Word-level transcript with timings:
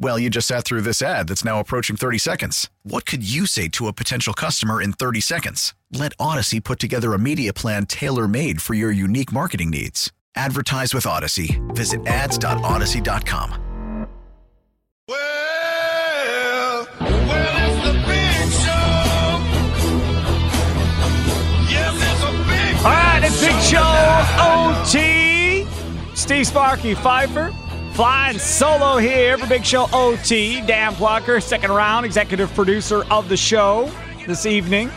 Well, 0.00 0.16
you 0.18 0.30
just 0.30 0.46
sat 0.46 0.64
through 0.64 0.82
this 0.82 1.02
ad 1.02 1.26
that's 1.26 1.44
now 1.44 1.58
approaching 1.58 1.96
30 1.96 2.18
seconds. 2.18 2.70
What 2.84 3.04
could 3.04 3.28
you 3.28 3.46
say 3.46 3.66
to 3.70 3.88
a 3.88 3.92
potential 3.92 4.32
customer 4.32 4.80
in 4.80 4.92
30 4.92 5.20
seconds? 5.20 5.74
Let 5.92 6.16
Audacy 6.18 6.62
put 6.62 6.78
together 6.78 7.14
a 7.14 7.18
media 7.18 7.52
plan 7.52 7.84
tailor 7.86 8.28
made 8.28 8.62
for 8.62 8.74
your 8.74 8.92
unique 8.92 9.32
marketing 9.32 9.70
needs. 9.70 10.12
Advertise 10.36 10.94
with 10.94 11.02
Audacy. 11.04 11.58
Visit 11.74 12.06
ads.audacy.com. 12.06 14.06
Well, 15.08 16.86
well, 17.00 17.00
it's 17.00 17.86
the 17.86 17.94
big 18.06 18.52
show. 18.52 19.40
Yes, 21.68 21.94
it's 21.98 22.22
a 22.22 22.30
big 22.46 22.76
All 22.84 22.92
right, 22.92 23.20
it's 23.24 23.40
Big 23.40 23.58
Show 23.62 23.82
OT. 24.38 25.66
Steve 26.14 26.46
Sparky 26.46 26.94
Pfeiffer 26.94 27.52
flying 27.98 28.38
solo 28.38 28.98
here 28.98 29.36
for 29.36 29.48
Big 29.48 29.64
Show 29.64 29.88
OT. 29.92 30.60
Dan 30.60 30.94
Plucker, 30.94 31.40
second 31.40 31.72
round, 31.72 32.06
executive 32.06 32.48
producer 32.54 33.02
of 33.10 33.28
the 33.28 33.36
show 33.36 33.90
this 34.24 34.46
evening. 34.46 34.88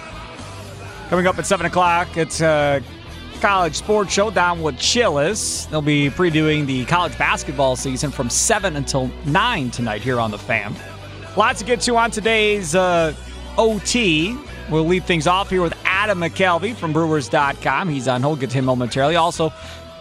Coming 1.10 1.26
up 1.26 1.40
at 1.40 1.48
7 1.48 1.66
o'clock, 1.66 2.16
it's 2.16 2.42
a 2.42 2.80
college 3.40 3.74
sports 3.74 4.14
show 4.14 4.30
down 4.30 4.62
with 4.62 4.78
Chillis. 4.78 5.66
They'll 5.72 5.82
be 5.82 6.12
previewing 6.12 6.68
the 6.68 6.86
college 6.86 7.18
basketball 7.18 7.76
season 7.76 8.12
from 8.12 8.30
7 8.30 8.76
until 8.76 9.10
9 9.26 9.72
tonight 9.72 10.04
here 10.04 10.20
on 10.20 10.30
the 10.30 10.38
Fan. 10.38 10.76
Lots 11.36 11.58
to 11.58 11.66
get 11.66 11.82
to 11.82 11.98
on 11.98 12.12
today's 12.12 12.76
uh, 12.76 13.16
OT. 13.58 14.38
We'll 14.70 14.86
lead 14.86 15.06
things 15.06 15.26
off 15.26 15.50
here 15.50 15.64
with 15.64 15.74
Adam 15.86 16.20
McCalvy 16.20 16.76
from 16.76 16.94
Brewers.com. 16.94 17.90
He's 17.90 18.08
on 18.08 18.22
hold. 18.22 18.40
Get 18.42 18.52
to 18.52 18.60
him 18.60 18.66
momentarily. 18.66 19.16
Also, 19.16 19.52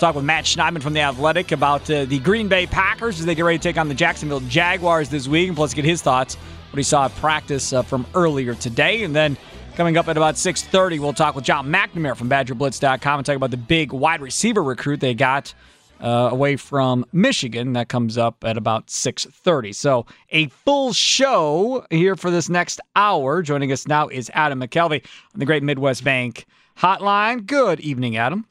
talk 0.01 0.15
with 0.15 0.25
Matt 0.25 0.45
Schneidman 0.45 0.83
from 0.83 0.95
The 0.95 1.01
Athletic 1.01 1.53
about 1.53 1.89
uh, 1.91 2.07
the 2.07 2.19
Green 2.21 2.49
Bay 2.49 2.67
Packers 2.67 3.21
as 3.21 3.27
they 3.27 3.35
get 3.35 3.45
ready 3.45 3.59
to 3.59 3.63
take 3.63 3.77
on 3.77 3.89
the 3.89 3.95
Jacksonville 3.95 4.41
Jaguars 4.41 5.11
this 5.11 5.29
week. 5.29 5.49
And 5.49 5.57
plus, 5.57 5.75
get 5.75 5.85
his 5.85 6.01
thoughts 6.01 6.37
what 6.71 6.79
he 6.79 6.83
saw 6.83 7.05
at 7.05 7.15
practice 7.17 7.73
uh, 7.73 7.83
from 7.83 8.07
earlier 8.15 8.55
today. 8.55 9.05
And 9.05 9.15
then 9.15 9.37
coming 9.77 9.99
up 9.99 10.09
at 10.09 10.17
about 10.17 10.37
6.30, 10.37 10.99
we'll 11.01 11.13
talk 11.13 11.35
with 11.35 11.45
John 11.45 11.67
McNamara 11.69 12.17
from 12.17 12.31
BadgerBlitz.com 12.31 13.19
and 13.19 13.27
talk 13.27 13.37
about 13.37 13.51
the 13.51 13.59
big 13.59 13.93
wide 13.93 14.23
receiver 14.23 14.63
recruit 14.63 15.01
they 15.01 15.13
got 15.13 15.53
uh, 16.01 16.31
away 16.33 16.57
from 16.57 17.05
Michigan. 17.13 17.75
That 17.75 17.89
comes 17.91 18.17
up 18.17 18.43
at 18.43 18.57
about 18.57 18.87
6:30. 18.87 19.75
So 19.75 20.07
a 20.31 20.49
full 20.49 20.95
show 20.95 21.85
here 21.91 22.17
for 22.17 22.31
this 22.31 22.49
next 22.49 22.81
hour. 22.97 23.43
Joining 23.43 23.71
us 23.71 23.87
now 23.87 24.09
is 24.09 24.31
Adam 24.33 24.61
McCalvy 24.61 25.05
on 25.35 25.41
the 25.41 25.45
Great 25.45 25.63
Midwest 25.63 26.03
Bank 26.03 26.47
Hotline. 26.79 27.45
Good 27.45 27.81
evening, 27.81 28.17
Adam. 28.17 28.47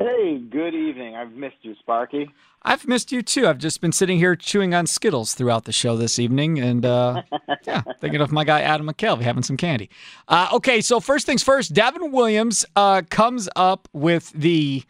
Hey, 0.00 0.38
good 0.38 0.76
evening. 0.76 1.16
I've 1.16 1.32
missed 1.32 1.56
you, 1.62 1.74
Sparky. 1.80 2.30
I've 2.62 2.86
missed 2.86 3.10
you 3.10 3.20
too. 3.20 3.48
I've 3.48 3.58
just 3.58 3.80
been 3.80 3.90
sitting 3.90 4.18
here 4.18 4.36
chewing 4.36 4.72
on 4.72 4.86
Skittles 4.86 5.34
throughout 5.34 5.64
the 5.64 5.72
show 5.72 5.96
this 5.96 6.20
evening, 6.20 6.60
and 6.60 6.86
uh, 6.86 7.22
yeah, 7.66 7.82
thinking 7.98 8.20
of 8.20 8.30
my 8.30 8.44
guy 8.44 8.60
Adam 8.60 8.86
McCalvy 8.86 9.22
having 9.22 9.42
some 9.42 9.56
candy. 9.56 9.90
Uh, 10.28 10.50
okay, 10.52 10.80
so 10.80 11.00
first 11.00 11.26
things 11.26 11.42
first, 11.42 11.72
Devin 11.74 12.12
Williams 12.12 12.64
uh, 12.76 13.02
comes 13.10 13.48
up 13.56 13.88
with 13.92 14.30
the 14.30 14.84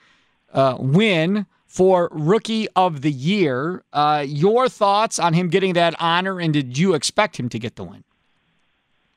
uh, 0.53 0.77
win 0.79 1.47
for 1.67 2.11
Rookie 2.13 2.69
of 2.77 3.01
the 3.01 3.13
Year. 3.13 3.85
Uh, 3.95 4.25
your 4.27 4.69
thoughts 4.69 5.19
on 5.19 5.33
him 5.33 5.49
getting 5.49 5.73
that 5.73 5.95
honor, 5.99 6.39
and 6.39 6.53
did 6.53 6.77
you 6.77 6.93
expect 6.93 7.39
him 7.39 7.49
to 7.49 7.59
get 7.59 7.77
the 7.77 7.85
win? 7.85 8.05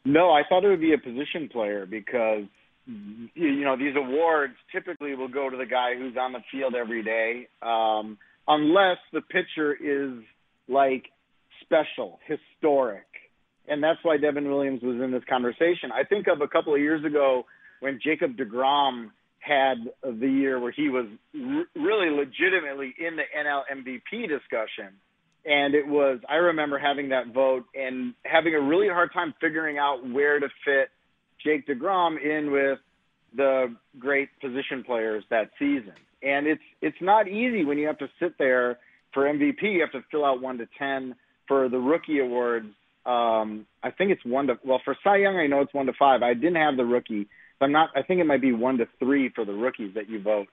No, 0.05 0.31
I 0.31 0.43
thought 0.47 0.63
it 0.63 0.69
would 0.69 0.79
be 0.79 0.93
a 0.93 0.97
position 0.97 1.49
player 1.49 1.85
because 1.85 2.45
you 2.85 3.63
know 3.63 3.77
these 3.77 3.95
awards 3.95 4.53
typically 4.71 5.15
will 5.15 5.27
go 5.27 5.49
to 5.49 5.57
the 5.57 5.65
guy 5.65 5.95
who's 5.97 6.15
on 6.19 6.33
the 6.33 6.41
field 6.51 6.75
every 6.75 7.03
day, 7.03 7.47
um, 7.61 8.17
unless 8.47 8.97
the 9.13 9.21
pitcher 9.21 9.73
is 9.73 10.23
like 10.67 11.05
special, 11.61 12.19
historic, 12.25 13.05
and 13.67 13.83
that's 13.83 13.99
why 14.03 14.17
Devin 14.17 14.49
Williams 14.49 14.81
was 14.81 15.01
in 15.01 15.11
this 15.11 15.23
conversation. 15.29 15.91
I 15.93 16.03
think 16.03 16.27
of 16.27 16.41
a 16.41 16.47
couple 16.47 16.73
of 16.73 16.81
years 16.81 17.05
ago 17.05 17.45
when 17.79 17.99
Jacob 18.03 18.37
Degrom 18.37 19.11
had 19.39 19.77
the 20.03 20.27
year 20.27 20.59
where 20.59 20.71
he 20.71 20.89
was 20.89 21.07
r- 21.35 21.65
really 21.75 22.09
legitimately 22.09 22.93
in 22.97 23.15
the 23.15 23.23
NL 23.37 23.63
MVP 23.71 24.29
discussion. 24.29 24.93
And 25.43 25.73
it 25.73 25.87
was, 25.87 26.19
I 26.29 26.35
remember 26.35 26.77
having 26.77 27.09
that 27.09 27.33
vote 27.33 27.65
and 27.73 28.13
having 28.23 28.53
a 28.53 28.61
really 28.61 28.87
hard 28.87 29.11
time 29.11 29.33
figuring 29.41 29.79
out 29.79 30.07
where 30.07 30.39
to 30.39 30.47
fit 30.63 30.89
Jake 31.43 31.67
DeGrom 31.67 32.21
in 32.21 32.51
with 32.51 32.79
the 33.35 33.75
great 33.97 34.29
position 34.41 34.83
players 34.83 35.23
that 35.29 35.51
season. 35.57 35.93
And 36.21 36.47
it's, 36.47 36.61
it's 36.81 37.01
not 37.01 37.27
easy 37.27 37.65
when 37.65 37.77
you 37.77 37.87
have 37.87 37.97
to 37.99 38.09
sit 38.19 38.37
there 38.37 38.77
for 39.13 39.23
MVP. 39.23 39.63
You 39.63 39.81
have 39.81 39.91
to 39.93 40.03
fill 40.11 40.25
out 40.25 40.41
one 40.41 40.57
to 40.59 40.67
10 40.77 41.15
for 41.47 41.69
the 41.69 41.77
rookie 41.77 42.19
awards. 42.19 42.67
Um, 43.05 43.65
I 43.81 43.89
think 43.91 44.11
it's 44.11 44.23
one 44.23 44.47
to, 44.47 44.59
well, 44.63 44.81
for 44.85 44.95
Cy 45.03 45.17
Young, 45.17 45.37
I 45.37 45.47
know 45.47 45.61
it's 45.61 45.73
one 45.73 45.87
to 45.87 45.93
five. 45.97 46.21
I 46.21 46.33
didn't 46.33 46.55
have 46.55 46.77
the 46.77 46.85
rookie. 46.85 47.27
So 47.61 47.65
I'm 47.65 47.71
not. 47.71 47.89
I 47.95 48.01
think 48.01 48.19
it 48.19 48.25
might 48.25 48.41
be 48.41 48.53
one 48.53 48.79
to 48.79 48.87
three 48.99 49.29
for 49.29 49.45
the 49.45 49.53
rookies 49.53 49.93
that 49.93 50.09
you 50.09 50.19
vote, 50.19 50.47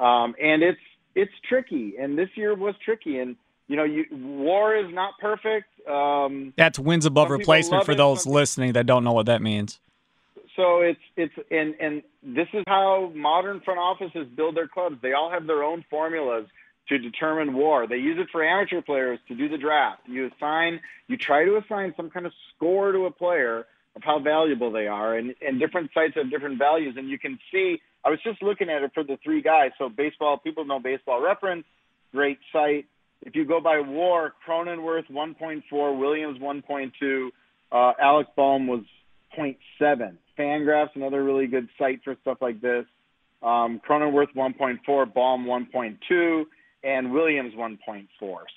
um, 0.00 0.34
and 0.42 0.62
it's 0.62 0.80
it's 1.14 1.30
tricky. 1.48 1.94
And 2.00 2.18
this 2.18 2.28
year 2.34 2.54
was 2.54 2.74
tricky. 2.84 3.18
And 3.20 3.36
you 3.68 3.76
know, 3.76 3.84
you, 3.84 4.06
WAR 4.10 4.76
is 4.76 4.92
not 4.92 5.12
perfect. 5.20 5.68
Um, 5.88 6.52
That's 6.56 6.78
wins 6.78 7.06
above 7.06 7.30
replacement 7.30 7.84
for 7.84 7.92
it, 7.92 7.96
those 7.96 8.26
listening 8.26 8.72
that 8.72 8.86
don't 8.86 9.04
know 9.04 9.12
what 9.12 9.26
that 9.26 9.40
means. 9.40 9.78
So 10.58 10.80
it's 10.80 11.00
it's 11.16 11.34
and 11.52 11.74
and 11.80 12.02
this 12.20 12.48
is 12.52 12.64
how 12.66 13.12
modern 13.14 13.60
front 13.60 13.78
offices 13.78 14.26
build 14.36 14.56
their 14.56 14.66
clubs. 14.66 14.96
They 15.00 15.12
all 15.12 15.30
have 15.30 15.46
their 15.46 15.62
own 15.62 15.84
formulas 15.88 16.46
to 16.88 16.98
determine 16.98 17.54
WAR. 17.54 17.86
They 17.86 17.96
use 17.96 18.18
it 18.18 18.26
for 18.32 18.42
amateur 18.42 18.82
players 18.82 19.20
to 19.28 19.36
do 19.36 19.48
the 19.48 19.56
draft. 19.56 20.00
You 20.06 20.28
assign, 20.34 20.80
you 21.06 21.16
try 21.16 21.44
to 21.44 21.58
assign 21.58 21.94
some 21.96 22.10
kind 22.10 22.26
of 22.26 22.32
score 22.56 22.90
to 22.90 23.06
a 23.06 23.10
player 23.10 23.66
of 23.94 24.02
how 24.02 24.18
valuable 24.18 24.72
they 24.72 24.88
are, 24.88 25.16
and, 25.16 25.32
and 25.46 25.60
different 25.60 25.90
sites 25.94 26.14
have 26.16 26.28
different 26.30 26.58
values. 26.58 26.94
And 26.96 27.08
you 27.08 27.20
can 27.20 27.38
see, 27.52 27.76
I 28.04 28.10
was 28.10 28.18
just 28.24 28.42
looking 28.42 28.68
at 28.68 28.82
it 28.82 28.90
for 28.94 29.04
the 29.04 29.18
three 29.22 29.42
guys. 29.42 29.70
So 29.78 29.88
baseball, 29.88 30.38
people 30.38 30.64
know 30.64 30.80
Baseball 30.80 31.22
Reference, 31.22 31.66
great 32.12 32.38
site. 32.52 32.86
If 33.22 33.36
you 33.36 33.44
go 33.44 33.60
by 33.60 33.80
WAR, 33.80 34.32
Cronenworth 34.48 35.10
1.4, 35.10 35.98
Williams 35.98 36.40
1.2, 36.40 37.28
uh, 37.70 37.92
Alec 38.00 38.28
Bohm 38.34 38.66
was 38.66 38.84
0.7. 39.38 40.16
Fangraphs, 40.38 40.90
another 40.94 41.22
really 41.24 41.46
good 41.46 41.68
site 41.78 42.00
for 42.04 42.14
stuff 42.22 42.38
like 42.40 42.60
this. 42.60 42.84
Um, 43.42 43.80
Cronenworth 43.88 44.34
1.4, 44.36 45.14
Bohm 45.14 45.46
1.2, 45.46 46.44
and 46.84 47.12
Williams 47.12 47.54
1.4. 47.54 48.06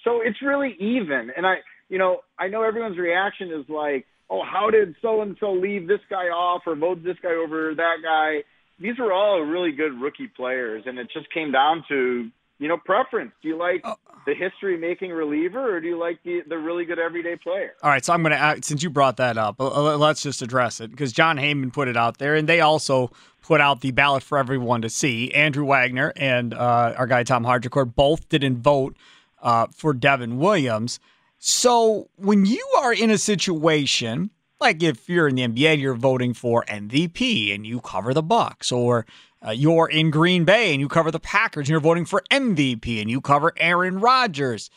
So 0.04 0.22
it's 0.24 0.42
really 0.42 0.76
even. 0.80 1.32
And 1.36 1.46
I, 1.46 1.56
you 1.90 1.98
know, 1.98 2.20
I 2.40 2.48
know 2.48 2.64
everyone's 2.64 2.98
reaction 2.98 3.50
is 3.50 3.66
like, 3.70 4.06
oh, 4.30 4.42
how 4.44 4.70
did 4.70 4.96
so 5.02 5.22
and 5.22 5.36
so 5.40 5.52
leave 5.52 5.88
this 5.88 6.00
guy 6.10 6.26
off 6.26 6.64
or 6.66 6.76
vote 6.76 7.04
this 7.04 7.18
guy 7.22 7.34
over 7.34 7.76
that 7.76 7.98
guy? 8.04 8.44
These 8.80 8.98
were 8.98 9.14
all 9.14 9.42
really 9.42 9.72
good 9.72 10.00
rookie 10.02 10.32
players, 10.36 10.84
and 10.88 10.98
it 10.98 11.08
just 11.14 11.32
came 11.32 11.52
down 11.52 11.84
to 11.90 12.30
you 12.62 12.68
know 12.68 12.78
preference. 12.78 13.32
Do 13.42 13.48
you 13.50 13.58
like 13.58 13.84
the 14.28 14.36
history 14.36 14.78
making 14.78 15.10
reliever, 15.12 15.76
or 15.76 15.82
do 15.82 15.88
you 15.88 16.00
like 16.00 16.22
the 16.24 16.44
the 16.48 16.58
really 16.58 16.86
good 16.86 17.00
everyday 17.00 17.36
player? 17.36 17.74
All 17.82 17.90
right, 17.90 18.06
so 18.06 18.14
I'm 18.14 18.22
going 18.22 18.38
to 18.38 18.60
since 18.64 18.84
you 18.84 18.92
brought 18.92 19.18
that 19.18 19.36
up, 19.36 19.60
uh, 19.60 19.98
let's 19.98 20.22
just 20.22 20.44
address 20.44 20.80
it 20.80 20.92
because 20.92 21.12
Jon 21.12 21.38
Heyman 21.38 21.74
put 21.74 21.88
it 21.88 21.98
out 21.98 22.20
there, 22.20 22.36
and 22.36 22.48
they 22.48 22.62
also 22.62 23.12
put 23.42 23.62
out 23.62 23.82
the 23.82 23.90
ballot 23.90 24.22
for 24.22 24.38
everyone 24.38 24.84
to 24.84 24.90
see. 24.90 25.32
Andrew 25.32 25.66
Wagner 25.66 26.14
and 26.16 26.54
uh, 26.54 26.94
our 26.96 27.08
guy 27.08 27.24
Tom 27.24 27.44
Haudricourt 27.44 27.96
both 27.96 28.30
didn't 28.30 28.60
vote 28.60 28.96
uh, 29.42 29.66
for 29.74 29.92
Devin 29.92 30.38
Williams. 30.38 31.00
So 31.40 32.10
when 32.18 32.46
you 32.46 32.64
are 32.78 32.94
in 32.94 33.10
a 33.10 33.18
situation 33.18 34.30
like 34.60 34.84
if 34.84 35.10
you're 35.10 35.28
in 35.28 35.34
the 35.34 35.48
NBA, 35.48 35.82
you're 35.82 35.96
voting 35.96 36.36
for 36.36 36.64
MVP 36.66 37.54
and 37.54 37.66
you 37.66 37.82
cover 37.82 38.14
the 38.14 38.22
Bucks, 38.22 38.72
or 38.72 39.08
uh, 39.46 39.52
you're 39.52 39.90
in 39.90 40.12
Green 40.12 40.46
Bay 40.46 40.72
and 40.72 40.80
you 40.80 40.88
cover 40.88 41.10
the 41.12 41.20
Packers 41.20 41.64
and 41.64 41.70
you're 41.70 41.80
voting 41.80 42.06
for 42.06 42.24
MVP 42.32 43.02
and 43.02 43.10
you 43.10 43.22
cover 43.22 43.54
Aaron 43.58 44.00
Rodgers. 44.00 44.70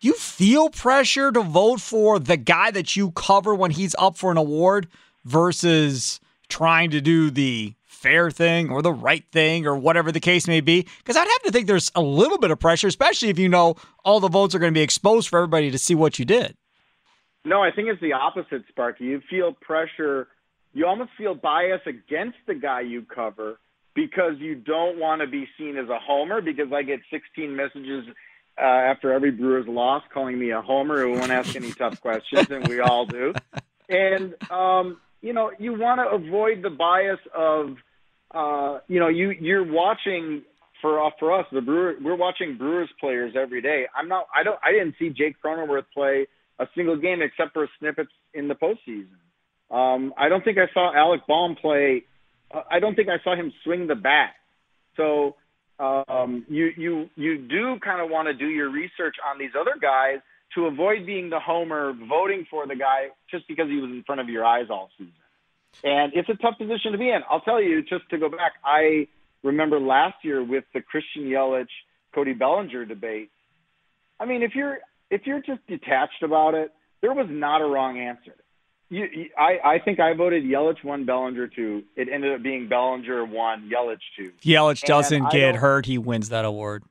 Do 0.00 0.08
you 0.08 0.14
feel 0.14 0.70
pressure 0.70 1.32
to 1.32 1.42
vote 1.42 1.80
for 1.80 2.18
the 2.18 2.36
guy 2.36 2.70
that 2.70 2.96
you 2.96 3.10
cover 3.12 3.54
when 3.54 3.70
he's 3.72 3.94
up 3.98 4.16
for 4.16 4.30
an 4.30 4.36
award 4.36 4.88
versus 5.24 6.20
trying 6.48 6.90
to 6.90 7.00
do 7.00 7.30
the 7.30 7.74
fair 7.84 8.30
thing 8.30 8.70
or 8.70 8.82
the 8.82 8.92
right 8.92 9.24
thing 9.32 9.66
or 9.66 9.76
whatever 9.76 10.12
the 10.12 10.20
case 10.20 10.46
may 10.46 10.60
be? 10.60 10.86
Because 10.98 11.16
I'd 11.16 11.28
have 11.28 11.42
to 11.42 11.52
think 11.52 11.66
there's 11.66 11.90
a 11.94 12.02
little 12.02 12.38
bit 12.38 12.50
of 12.50 12.58
pressure, 12.58 12.88
especially 12.88 13.28
if 13.28 13.38
you 13.38 13.48
know 13.48 13.76
all 14.04 14.20
the 14.20 14.28
votes 14.28 14.54
are 14.54 14.58
going 14.58 14.72
to 14.72 14.78
be 14.78 14.82
exposed 14.82 15.28
for 15.28 15.38
everybody 15.38 15.70
to 15.70 15.78
see 15.78 15.94
what 15.94 16.18
you 16.18 16.24
did. 16.24 16.56
No, 17.44 17.60
I 17.60 17.72
think 17.72 17.88
it's 17.88 18.00
the 18.00 18.12
opposite, 18.12 18.62
Sparky. 18.68 19.04
You 19.04 19.20
feel 19.28 19.52
pressure. 19.52 20.28
You 20.72 20.86
almost 20.86 21.10
feel 21.18 21.34
bias 21.34 21.80
against 21.86 22.38
the 22.46 22.54
guy 22.54 22.82
you 22.82 23.02
cover 23.02 23.58
because 23.94 24.34
you 24.38 24.54
don't 24.54 24.98
want 24.98 25.20
to 25.20 25.26
be 25.26 25.46
seen 25.58 25.76
as 25.76 25.88
a 25.88 25.98
homer 25.98 26.40
because 26.40 26.72
I 26.72 26.82
get 26.82 27.00
16 27.10 27.54
messages 27.54 28.06
uh, 28.58 28.64
after 28.64 29.12
every 29.12 29.30
Brewers 29.30 29.66
loss 29.66 30.02
calling 30.12 30.38
me 30.38 30.50
a 30.50 30.60
homer 30.60 31.02
who 31.02 31.12
won't 31.12 31.30
ask 31.30 31.56
any 31.56 31.72
tough 31.72 32.00
questions, 32.00 32.50
and 32.50 32.66
we 32.68 32.80
all 32.80 33.06
do. 33.06 33.34
And, 33.88 34.34
um, 34.50 34.98
you 35.20 35.32
know, 35.32 35.52
you 35.58 35.78
want 35.78 36.00
to 36.00 36.08
avoid 36.08 36.62
the 36.62 36.70
bias 36.70 37.20
of, 37.34 37.76
uh, 38.30 38.78
you 38.88 39.00
know, 39.00 39.08
you, 39.08 39.30
you're 39.30 39.70
watching 39.70 40.42
for 40.82 41.06
uh, 41.06 41.10
for 41.18 41.32
us, 41.32 41.46
the 41.52 41.62
Brewer, 41.62 41.94
we're 42.02 42.16
watching 42.16 42.58
Brewers 42.58 42.90
players 43.00 43.34
every 43.40 43.62
day. 43.62 43.86
I'm 43.96 44.08
not, 44.08 44.26
I 44.34 44.42
don't, 44.42 44.58
I 44.62 44.72
didn't 44.72 44.96
see 44.98 45.08
Jake 45.08 45.36
Cronenworth 45.42 45.84
play 45.94 46.26
a 46.58 46.66
single 46.74 46.96
game 46.96 47.22
except 47.22 47.54
for 47.54 47.68
snippets 47.78 48.10
in 48.34 48.48
the 48.48 48.54
postseason. 48.54 49.06
Um, 49.70 50.12
I 50.18 50.28
don't 50.28 50.44
think 50.44 50.58
I 50.58 50.66
saw 50.74 50.94
Alec 50.94 51.22
Bohm 51.26 51.56
play. 51.56 52.04
I 52.70 52.80
don't 52.80 52.94
think 52.94 53.08
I 53.08 53.22
saw 53.24 53.34
him 53.34 53.52
swing 53.64 53.86
the 53.86 53.94
bat. 53.94 54.34
So 54.96 55.36
um, 55.78 56.44
you 56.48 56.70
you 56.76 57.10
you 57.16 57.38
do 57.38 57.78
kind 57.80 58.00
of 58.00 58.10
want 58.10 58.28
to 58.28 58.34
do 58.34 58.48
your 58.48 58.70
research 58.70 59.16
on 59.28 59.38
these 59.38 59.52
other 59.58 59.74
guys 59.80 60.18
to 60.54 60.66
avoid 60.66 61.06
being 61.06 61.30
the 61.30 61.40
homer 61.40 61.94
voting 62.08 62.46
for 62.50 62.66
the 62.66 62.76
guy 62.76 63.08
just 63.30 63.48
because 63.48 63.68
he 63.68 63.76
was 63.76 63.90
in 63.90 64.02
front 64.04 64.20
of 64.20 64.28
your 64.28 64.44
eyes 64.44 64.66
all 64.70 64.90
season. 64.98 65.12
And 65.82 66.12
it's 66.14 66.28
a 66.28 66.34
tough 66.34 66.58
position 66.58 66.92
to 66.92 66.98
be 66.98 67.08
in. 67.08 67.20
I'll 67.30 67.40
tell 67.40 67.60
you, 67.62 67.82
just 67.82 68.08
to 68.10 68.18
go 68.18 68.28
back, 68.28 68.52
I 68.62 69.08
remember 69.42 69.80
last 69.80 70.16
year 70.22 70.44
with 70.44 70.64
the 70.74 70.82
Christian 70.82 71.22
Yelich, 71.24 71.66
Cody 72.14 72.34
Bellinger 72.34 72.84
debate. 72.84 73.30
I 74.20 74.26
mean, 74.26 74.42
if 74.42 74.54
you're 74.54 74.78
if 75.10 75.22
you're 75.26 75.40
just 75.40 75.66
detached 75.66 76.22
about 76.22 76.54
it, 76.54 76.70
there 77.00 77.12
was 77.12 77.26
not 77.28 77.60
a 77.60 77.66
wrong 77.66 77.98
answer. 77.98 78.34
You, 78.92 79.30
I, 79.38 79.58
I 79.64 79.78
think 79.78 80.00
I 80.00 80.12
voted 80.12 80.44
Yelich 80.44 80.84
one, 80.84 81.06
Bellinger 81.06 81.48
two. 81.48 81.82
It 81.96 82.08
ended 82.12 82.34
up 82.34 82.42
being 82.42 82.68
Bellinger 82.68 83.24
one, 83.24 83.70
Yelich 83.70 84.02
two. 84.18 84.32
Yelich 84.42 84.82
doesn't 84.82 85.30
get 85.30 85.56
hurt; 85.56 85.86
he 85.86 85.96
wins 85.96 86.28
that 86.28 86.44
award. 86.44 86.84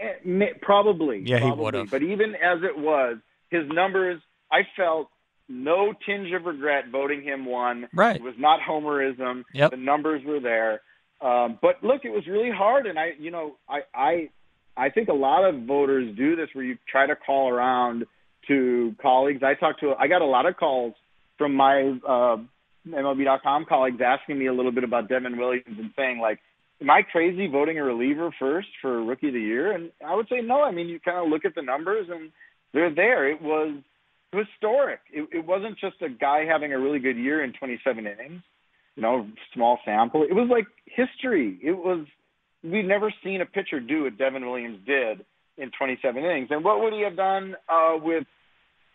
Eh, 0.00 0.52
probably. 0.62 1.22
Yeah, 1.26 1.40
probably. 1.40 1.54
he 1.54 1.62
would 1.62 1.74
have. 1.74 1.90
But 1.90 2.02
even 2.02 2.34
as 2.34 2.62
it 2.62 2.78
was, 2.78 3.18
his 3.50 3.68
numbers, 3.68 4.22
I 4.50 4.60
felt 4.74 5.10
no 5.50 5.92
tinge 6.06 6.32
of 6.32 6.46
regret 6.46 6.84
voting 6.90 7.22
him 7.22 7.44
one. 7.44 7.88
Right. 7.92 8.16
It 8.16 8.22
was 8.22 8.34
not 8.38 8.60
homerism. 8.66 9.44
Yep. 9.52 9.72
The 9.72 9.76
numbers 9.76 10.22
were 10.24 10.40
there. 10.40 10.80
Um, 11.20 11.58
but 11.60 11.84
look, 11.84 12.06
it 12.06 12.10
was 12.10 12.26
really 12.26 12.50
hard, 12.50 12.86
and 12.86 12.98
I, 12.98 13.10
you 13.18 13.30
know, 13.30 13.56
I, 13.68 13.80
I, 13.94 14.28
I 14.78 14.88
think 14.88 15.10
a 15.10 15.14
lot 15.14 15.44
of 15.44 15.64
voters 15.64 16.16
do 16.16 16.36
this 16.36 16.48
where 16.54 16.64
you 16.64 16.78
try 16.88 17.06
to 17.06 17.16
call 17.16 17.50
around 17.50 18.06
to 18.48 18.94
colleagues. 19.00 19.42
I 19.42 19.54
talked 19.54 19.80
to, 19.80 19.94
I 19.98 20.08
got 20.08 20.22
a 20.22 20.26
lot 20.26 20.46
of 20.46 20.56
calls 20.56 20.94
from 21.38 21.54
my 21.54 21.98
uh, 22.06 22.36
MLB.com 22.88 23.66
colleagues 23.68 24.00
asking 24.04 24.38
me 24.38 24.46
a 24.46 24.52
little 24.52 24.72
bit 24.72 24.84
about 24.84 25.08
Devin 25.08 25.36
Williams 25.38 25.78
and 25.78 25.90
saying 25.96 26.18
like, 26.18 26.38
am 26.80 26.90
I 26.90 27.02
crazy 27.02 27.46
voting 27.46 27.78
a 27.78 27.84
reliever 27.84 28.30
first 28.38 28.68
for 28.80 29.02
rookie 29.02 29.28
of 29.28 29.34
the 29.34 29.40
year? 29.40 29.72
And 29.72 29.90
I 30.06 30.14
would 30.14 30.28
say 30.28 30.40
no. 30.42 30.62
I 30.62 30.70
mean, 30.70 30.88
you 30.88 31.00
kind 31.00 31.18
of 31.18 31.28
look 31.28 31.44
at 31.44 31.54
the 31.54 31.62
numbers 31.62 32.08
and 32.10 32.30
they're 32.72 32.94
there. 32.94 33.30
It 33.30 33.40
was 33.40 33.76
historic. 34.32 35.00
It, 35.12 35.28
it 35.32 35.46
wasn't 35.46 35.78
just 35.78 36.02
a 36.02 36.08
guy 36.08 36.44
having 36.44 36.72
a 36.72 36.78
really 36.78 36.98
good 36.98 37.16
year 37.16 37.42
in 37.42 37.52
27 37.52 38.06
innings, 38.06 38.42
you 38.94 39.02
know, 39.02 39.28
small 39.54 39.78
sample. 39.84 40.22
It 40.22 40.34
was 40.34 40.48
like 40.50 40.66
history. 40.84 41.58
It 41.62 41.72
was 41.72 42.06
we've 42.62 42.84
never 42.84 43.12
seen 43.22 43.40
a 43.40 43.46
pitcher 43.46 43.80
do 43.80 44.04
what 44.04 44.18
Devin 44.18 44.44
Williams 44.44 44.80
did 44.86 45.24
in 45.56 45.70
27 45.76 46.22
innings. 46.22 46.48
And 46.50 46.64
what 46.64 46.82
would 46.82 46.92
he 46.92 47.02
have 47.02 47.16
done 47.16 47.56
uh, 47.68 47.94
with 48.00 48.26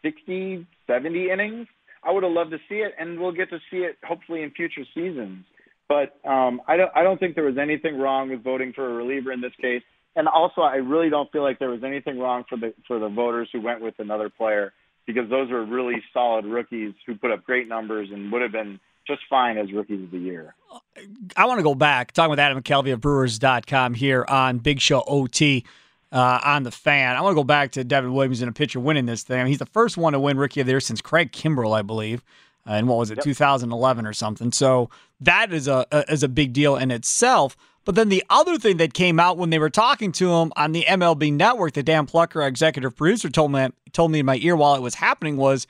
60, 0.01 0.65
70 0.87 1.29
innings? 1.29 1.67
I 2.03 2.11
would 2.11 2.23
have 2.23 2.31
loved 2.31 2.51
to 2.51 2.57
see 2.67 2.77
it, 2.77 2.93
and 2.99 3.19
we'll 3.19 3.31
get 3.31 3.49
to 3.51 3.59
see 3.69 3.77
it 3.77 3.97
hopefully 4.03 4.41
in 4.41 4.51
future 4.51 4.83
seasons. 4.93 5.45
But 5.87 6.17
um, 6.27 6.61
I 6.67 6.77
don't 6.77 6.91
I 6.95 7.03
don't 7.03 7.19
think 7.19 7.35
there 7.35 7.43
was 7.43 7.57
anything 7.57 7.99
wrong 7.99 8.29
with 8.29 8.43
voting 8.43 8.71
for 8.73 8.89
a 8.89 8.93
reliever 8.93 9.31
in 9.31 9.41
this 9.41 9.51
case. 9.61 9.83
And 10.15 10.27
also, 10.27 10.61
I 10.61 10.75
really 10.75 11.09
don't 11.09 11.31
feel 11.31 11.43
like 11.43 11.59
there 11.59 11.69
was 11.69 11.83
anything 11.83 12.17
wrong 12.17 12.43
for 12.47 12.57
the 12.57 12.73
for 12.87 12.97
the 12.97 13.09
voters 13.09 13.49
who 13.51 13.61
went 13.61 13.81
with 13.81 13.95
another 13.99 14.29
player 14.29 14.73
because 15.05 15.29
those 15.29 15.49
were 15.49 15.65
really 15.65 16.01
solid 16.13 16.45
rookies 16.45 16.93
who 17.05 17.15
put 17.15 17.31
up 17.31 17.43
great 17.43 17.67
numbers 17.67 18.09
and 18.11 18.31
would 18.31 18.41
have 18.41 18.51
been 18.51 18.79
just 19.07 19.21
fine 19.29 19.57
as 19.57 19.71
rookies 19.73 20.03
of 20.03 20.11
the 20.11 20.17
year. 20.17 20.55
I 21.35 21.45
want 21.45 21.59
to 21.59 21.63
go 21.63 21.75
back 21.75 22.11
talking 22.11 22.29
with 22.29 22.39
Adam 22.39 22.61
McCalvy 22.61 22.93
of 22.93 23.01
Brewers.com 23.01 23.93
here 23.93 24.25
on 24.27 24.59
Big 24.59 24.79
Show 24.79 25.03
OT 25.07 25.65
uh, 26.11 26.39
on 26.43 26.63
the 26.63 26.71
fan. 26.71 27.15
I 27.15 27.21
want 27.21 27.33
to 27.33 27.39
go 27.39 27.43
back 27.43 27.71
to 27.73 27.83
Devin 27.83 28.13
Williams 28.13 28.41
and 28.41 28.49
a 28.49 28.53
pitcher 28.53 28.79
winning 28.79 29.05
this 29.05 29.23
thing. 29.23 29.39
I 29.39 29.43
mean, 29.43 29.49
he's 29.49 29.59
the 29.59 29.65
first 29.65 29.97
one 29.97 30.13
to 30.13 30.19
win 30.19 30.37
Rookie 30.37 30.59
of 30.61 30.67
the 30.67 30.73
Year 30.73 30.79
since 30.79 31.01
Craig 31.01 31.31
Kimbrel, 31.31 31.77
I 31.77 31.81
believe 31.81 32.23
uh, 32.67 32.73
and 32.73 32.87
what 32.87 32.97
was 32.97 33.11
it, 33.11 33.17
yep. 33.17 33.23
2011 33.23 34.05
or 34.05 34.13
something. 34.13 34.51
So 34.51 34.89
that 35.19 35.51
is 35.51 35.67
a, 35.67 35.85
a 35.91 36.11
is 36.11 36.23
a 36.23 36.27
big 36.27 36.53
deal 36.53 36.75
in 36.75 36.91
itself. 36.91 37.57
But 37.83 37.95
then 37.95 38.09
the 38.09 38.23
other 38.29 38.59
thing 38.59 38.77
that 38.77 38.93
came 38.93 39.19
out 39.19 39.37
when 39.37 39.49
they 39.49 39.57
were 39.57 39.71
talking 39.71 40.11
to 40.13 40.31
him 40.31 40.53
on 40.55 40.71
the 40.71 40.85
MLB 40.87 41.33
Network, 41.33 41.73
that 41.73 41.83
Dan 41.83 42.05
Plucker, 42.05 42.43
executive 42.43 42.95
producer, 42.95 43.29
told 43.29 43.51
me 43.51 43.69
told 43.91 44.11
me 44.11 44.19
in 44.19 44.25
my 44.25 44.37
ear 44.37 44.55
while 44.55 44.75
it 44.75 44.81
was 44.81 44.95
happening 44.95 45.37
was 45.37 45.65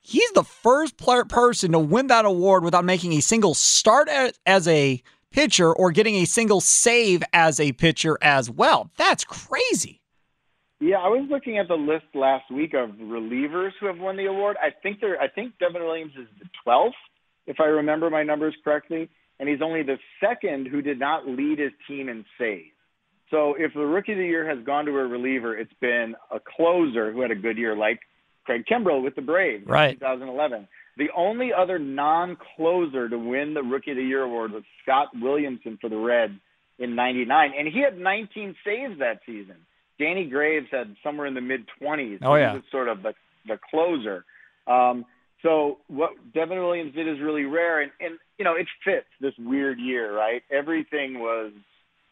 he's 0.00 0.30
the 0.32 0.44
first 0.44 0.96
player, 0.96 1.24
person 1.24 1.72
to 1.72 1.78
win 1.78 2.06
that 2.06 2.24
award 2.24 2.64
without 2.64 2.84
making 2.84 3.12
a 3.14 3.20
single 3.20 3.54
start 3.54 4.08
as 4.46 4.68
a 4.68 5.02
pitcher 5.30 5.72
or 5.72 5.90
getting 5.90 6.16
a 6.16 6.24
single 6.24 6.60
save 6.60 7.22
as 7.32 7.60
a 7.60 7.72
pitcher 7.72 8.18
as 8.20 8.50
well. 8.50 8.90
That's 8.96 9.24
crazy. 9.24 10.00
Yeah, 10.80 10.96
I 10.96 11.08
was 11.08 11.26
looking 11.30 11.58
at 11.58 11.68
the 11.68 11.74
list 11.74 12.06
last 12.14 12.50
week 12.50 12.72
of 12.72 12.90
relievers 12.90 13.72
who 13.78 13.86
have 13.86 13.98
won 13.98 14.16
the 14.16 14.26
award. 14.26 14.56
I 14.62 14.70
think 14.82 15.00
they're 15.00 15.20
I 15.20 15.28
think 15.28 15.58
Devin 15.58 15.82
Williams 15.82 16.14
is 16.18 16.26
the 16.38 16.48
12th, 16.66 16.92
if 17.46 17.60
I 17.60 17.64
remember 17.64 18.08
my 18.08 18.22
numbers 18.22 18.54
correctly, 18.64 19.10
and 19.38 19.48
he's 19.48 19.60
only 19.62 19.82
the 19.82 19.98
second 20.20 20.68
who 20.68 20.80
did 20.80 20.98
not 20.98 21.26
lead 21.26 21.58
his 21.58 21.72
team 21.86 22.08
in 22.08 22.24
saves. 22.38 22.70
So 23.30 23.54
if 23.58 23.74
the 23.74 23.80
rookie 23.80 24.12
of 24.12 24.18
the 24.18 24.24
year 24.24 24.48
has 24.48 24.64
gone 24.64 24.86
to 24.86 24.92
a 24.92 25.06
reliever, 25.06 25.56
it's 25.56 25.72
been 25.80 26.16
a 26.30 26.40
closer 26.40 27.12
who 27.12 27.20
had 27.20 27.30
a 27.30 27.36
good 27.36 27.58
year, 27.58 27.76
like 27.76 28.00
Craig 28.44 28.64
Kimbrel 28.68 29.02
with 29.04 29.14
the 29.14 29.22
Braves 29.22 29.66
right. 29.66 29.92
in 29.92 30.00
2011. 30.00 30.66
The 31.00 31.08
only 31.16 31.50
other 31.50 31.78
non-closer 31.78 33.08
to 33.08 33.18
win 33.18 33.54
the 33.54 33.62
rookie 33.62 33.92
of 33.92 33.96
the 33.96 34.02
year 34.02 34.22
award 34.22 34.52
was 34.52 34.64
Scott 34.82 35.08
Williamson 35.18 35.78
for 35.80 35.88
the 35.88 35.96
Reds 35.96 36.34
in 36.78 36.94
'99, 36.94 37.52
and 37.58 37.66
he 37.66 37.80
had 37.80 37.98
19 37.98 38.54
saves 38.62 38.98
that 38.98 39.20
season. 39.24 39.56
Danny 39.98 40.26
Graves 40.26 40.66
had 40.70 40.94
somewhere 41.02 41.26
in 41.26 41.32
the 41.32 41.40
mid 41.40 41.62
20s. 41.80 42.18
Oh 42.20 42.34
yeah, 42.34 42.50
he 42.50 42.56
was 42.56 42.64
sort 42.70 42.88
of 42.88 43.02
the 43.02 43.14
the 43.48 43.58
closer. 43.70 44.26
Um, 44.66 45.06
so 45.42 45.78
what 45.88 46.10
Devin 46.34 46.58
Williams 46.58 46.94
did 46.94 47.08
is 47.08 47.18
really 47.18 47.44
rare, 47.44 47.80
and 47.80 47.90
and 47.98 48.18
you 48.38 48.44
know 48.44 48.52
it 48.52 48.66
fits 48.84 49.08
this 49.22 49.32
weird 49.38 49.78
year, 49.80 50.14
right? 50.14 50.42
Everything 50.50 51.18
was 51.18 51.52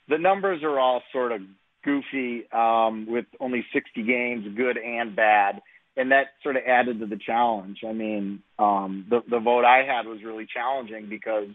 the 0.09 0.16
numbers 0.16 0.62
are 0.62 0.80
all 0.80 1.02
sort 1.12 1.33
of 1.33 1.42
goofy 1.85 2.50
um, 2.52 3.04
with 3.07 3.26
only 3.38 3.66
60 3.71 4.02
games, 4.02 4.47
good 4.57 4.78
and 4.78 5.14
bad, 5.14 5.61
and 5.99 6.12
that 6.12 6.28
sort 6.43 6.57
of 6.57 6.62
added 6.67 7.00
to 7.00 7.07
the 7.07 7.19
challenge. 7.19 7.78
I 7.87 7.93
mean, 7.93 8.43
um, 8.59 9.07
the 9.11 9.21
the 9.28 9.40
vote 9.40 9.64
I 9.64 9.85
had 9.85 10.07
was 10.07 10.23
really 10.25 10.47
challenging 10.52 11.09
because 11.09 11.49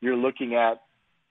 you're 0.00 0.16
looking 0.16 0.54
at 0.54 0.82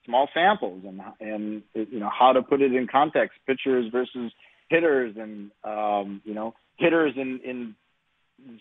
small 0.05 0.29
samples 0.33 0.83
and 0.87 1.01
and 1.19 1.63
you 1.73 1.99
know 1.99 2.09
how 2.09 2.33
to 2.33 2.41
put 2.41 2.61
it 2.61 2.73
in 2.73 2.87
context, 2.87 3.37
pitchers 3.45 3.91
versus 3.91 4.31
hitters, 4.69 5.15
and 5.17 5.51
um, 5.63 6.21
you 6.23 6.33
know 6.33 6.55
hitters 6.77 7.13
in 7.17 7.41
in 7.43 7.75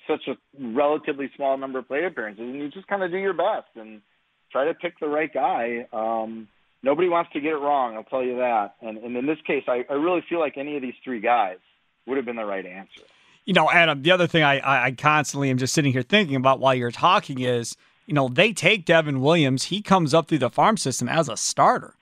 such 0.06 0.28
a 0.28 0.36
relatively 0.58 1.30
small 1.36 1.56
number 1.56 1.78
of 1.78 1.88
plate 1.88 2.04
appearances, 2.04 2.42
and 2.42 2.56
you 2.56 2.68
just 2.70 2.86
kind 2.88 3.02
of 3.02 3.10
do 3.10 3.16
your 3.16 3.32
best 3.32 3.68
and 3.76 4.02
try 4.50 4.66
to 4.66 4.74
pick 4.74 4.98
the 5.00 5.08
right 5.08 5.32
guy. 5.32 5.86
Um, 5.92 6.48
nobody 6.82 7.08
wants 7.08 7.32
to 7.32 7.40
get 7.40 7.52
it 7.52 7.56
wrong, 7.56 7.96
I'll 7.96 8.04
tell 8.04 8.22
you 8.22 8.36
that. 8.36 8.74
And, 8.80 8.98
and 8.98 9.16
in 9.16 9.26
this 9.26 9.38
case, 9.46 9.64
I, 9.66 9.84
I 9.88 9.94
really 9.94 10.22
feel 10.28 10.38
like 10.38 10.56
any 10.56 10.76
of 10.76 10.82
these 10.82 10.94
three 11.02 11.20
guys 11.20 11.58
would 12.06 12.16
have 12.16 12.26
been 12.26 12.36
the 12.36 12.44
right 12.44 12.64
answer. 12.64 13.02
You 13.44 13.54
know, 13.54 13.70
Adam, 13.70 14.02
the 14.02 14.10
other 14.12 14.26
thing 14.26 14.42
I, 14.42 14.86
I 14.86 14.92
constantly 14.92 15.50
am 15.50 15.58
just 15.58 15.74
sitting 15.74 15.92
here 15.92 16.02
thinking 16.02 16.36
about 16.36 16.60
while 16.60 16.74
you're 16.74 16.90
talking 16.90 17.40
is– 17.40 17.76
you 18.06 18.14
know, 18.14 18.28
they 18.28 18.52
take 18.52 18.84
Devin 18.84 19.20
Williams. 19.20 19.64
He 19.64 19.80
comes 19.80 20.12
up 20.14 20.28
through 20.28 20.38
the 20.38 20.50
farm 20.50 20.76
system 20.76 21.08
as 21.08 21.28
a 21.28 21.36
starter. 21.36 21.94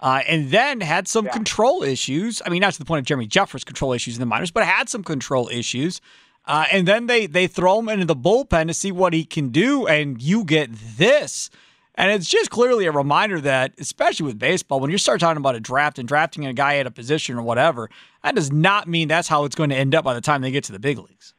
Uh, 0.00 0.20
and 0.28 0.50
then 0.50 0.80
had 0.80 1.08
some 1.08 1.26
yeah. 1.26 1.32
control 1.32 1.82
issues. 1.82 2.42
I 2.44 2.50
mean, 2.50 2.60
not 2.60 2.74
to 2.74 2.78
the 2.78 2.84
point 2.84 2.98
of 2.98 3.06
Jeremy 3.06 3.26
Jeffress' 3.26 3.64
control 3.64 3.92
issues 3.92 4.16
in 4.16 4.20
the 4.20 4.26
minors, 4.26 4.50
but 4.50 4.66
had 4.66 4.88
some 4.88 5.02
control 5.02 5.48
issues. 5.48 6.00
Uh, 6.46 6.66
and 6.70 6.86
then 6.86 7.06
they 7.06 7.26
they 7.26 7.46
throw 7.46 7.78
him 7.78 7.88
into 7.88 8.04
the 8.04 8.16
bullpen 8.16 8.66
to 8.66 8.74
see 8.74 8.92
what 8.92 9.14
he 9.14 9.24
can 9.24 9.48
do, 9.48 9.86
and 9.86 10.20
you 10.20 10.44
get 10.44 10.68
this. 10.72 11.48
And 11.96 12.10
it's 12.10 12.28
just 12.28 12.50
clearly 12.50 12.86
a 12.86 12.92
reminder 12.92 13.40
that, 13.40 13.72
especially 13.78 14.26
with 14.26 14.38
baseball, 14.38 14.80
when 14.80 14.90
you 14.90 14.98
start 14.98 15.20
talking 15.20 15.36
about 15.36 15.54
a 15.54 15.60
draft 15.60 15.98
and 15.98 16.08
drafting 16.08 16.44
a 16.44 16.52
guy 16.52 16.78
at 16.78 16.86
a 16.86 16.90
position 16.90 17.38
or 17.38 17.42
whatever, 17.42 17.88
that 18.22 18.34
does 18.34 18.50
not 18.50 18.88
mean 18.88 19.06
that's 19.06 19.28
how 19.28 19.44
it's 19.44 19.54
going 19.54 19.70
to 19.70 19.76
end 19.76 19.94
up 19.94 20.04
by 20.04 20.14
the 20.14 20.20
time 20.20 20.42
they 20.42 20.50
get 20.50 20.64
to 20.64 20.72
the 20.72 20.80
big 20.80 20.98
leagues. 20.98 21.34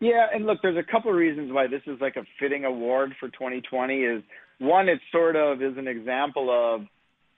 Yeah, 0.00 0.26
and 0.32 0.46
look, 0.46 0.60
there's 0.62 0.76
a 0.76 0.82
couple 0.82 1.10
of 1.10 1.16
reasons 1.16 1.52
why 1.52 1.66
this 1.66 1.82
is 1.86 2.00
like 2.00 2.16
a 2.16 2.24
fitting 2.38 2.64
award 2.64 3.14
for 3.18 3.28
2020. 3.28 4.02
Is 4.02 4.22
one, 4.58 4.88
it 4.88 5.00
sort 5.10 5.36
of 5.36 5.62
is 5.62 5.76
an 5.78 5.88
example 5.88 6.50
of 6.50 6.86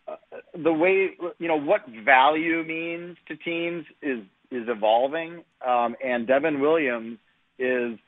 uh, 0.09 0.17
the 0.57 0.73
way 0.73 1.11
you 1.39 1.49
know 1.49 1.59
what 1.59 1.83
value 2.05 2.65
means 2.65 3.17
to 3.29 3.37
teams 3.37 3.85
is 4.03 4.21
is 4.51 4.69
evolving, 4.69 5.45
um, 5.67 5.95
and 6.05 6.27
Devin 6.27 6.61
Williams 6.61 7.19
is 7.59 7.99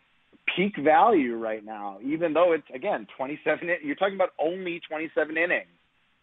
peak 0.57 0.75
value 0.83 1.37
right 1.37 1.65
now, 1.65 1.99
even 2.03 2.33
though 2.33 2.53
it's 2.53 2.67
again 2.75 3.07
27. 3.17 3.69
You're 3.83 3.97
talking 3.97 4.15
about 4.15 4.31
only 4.39 4.81
27 4.89 5.37
innings, 5.37 5.67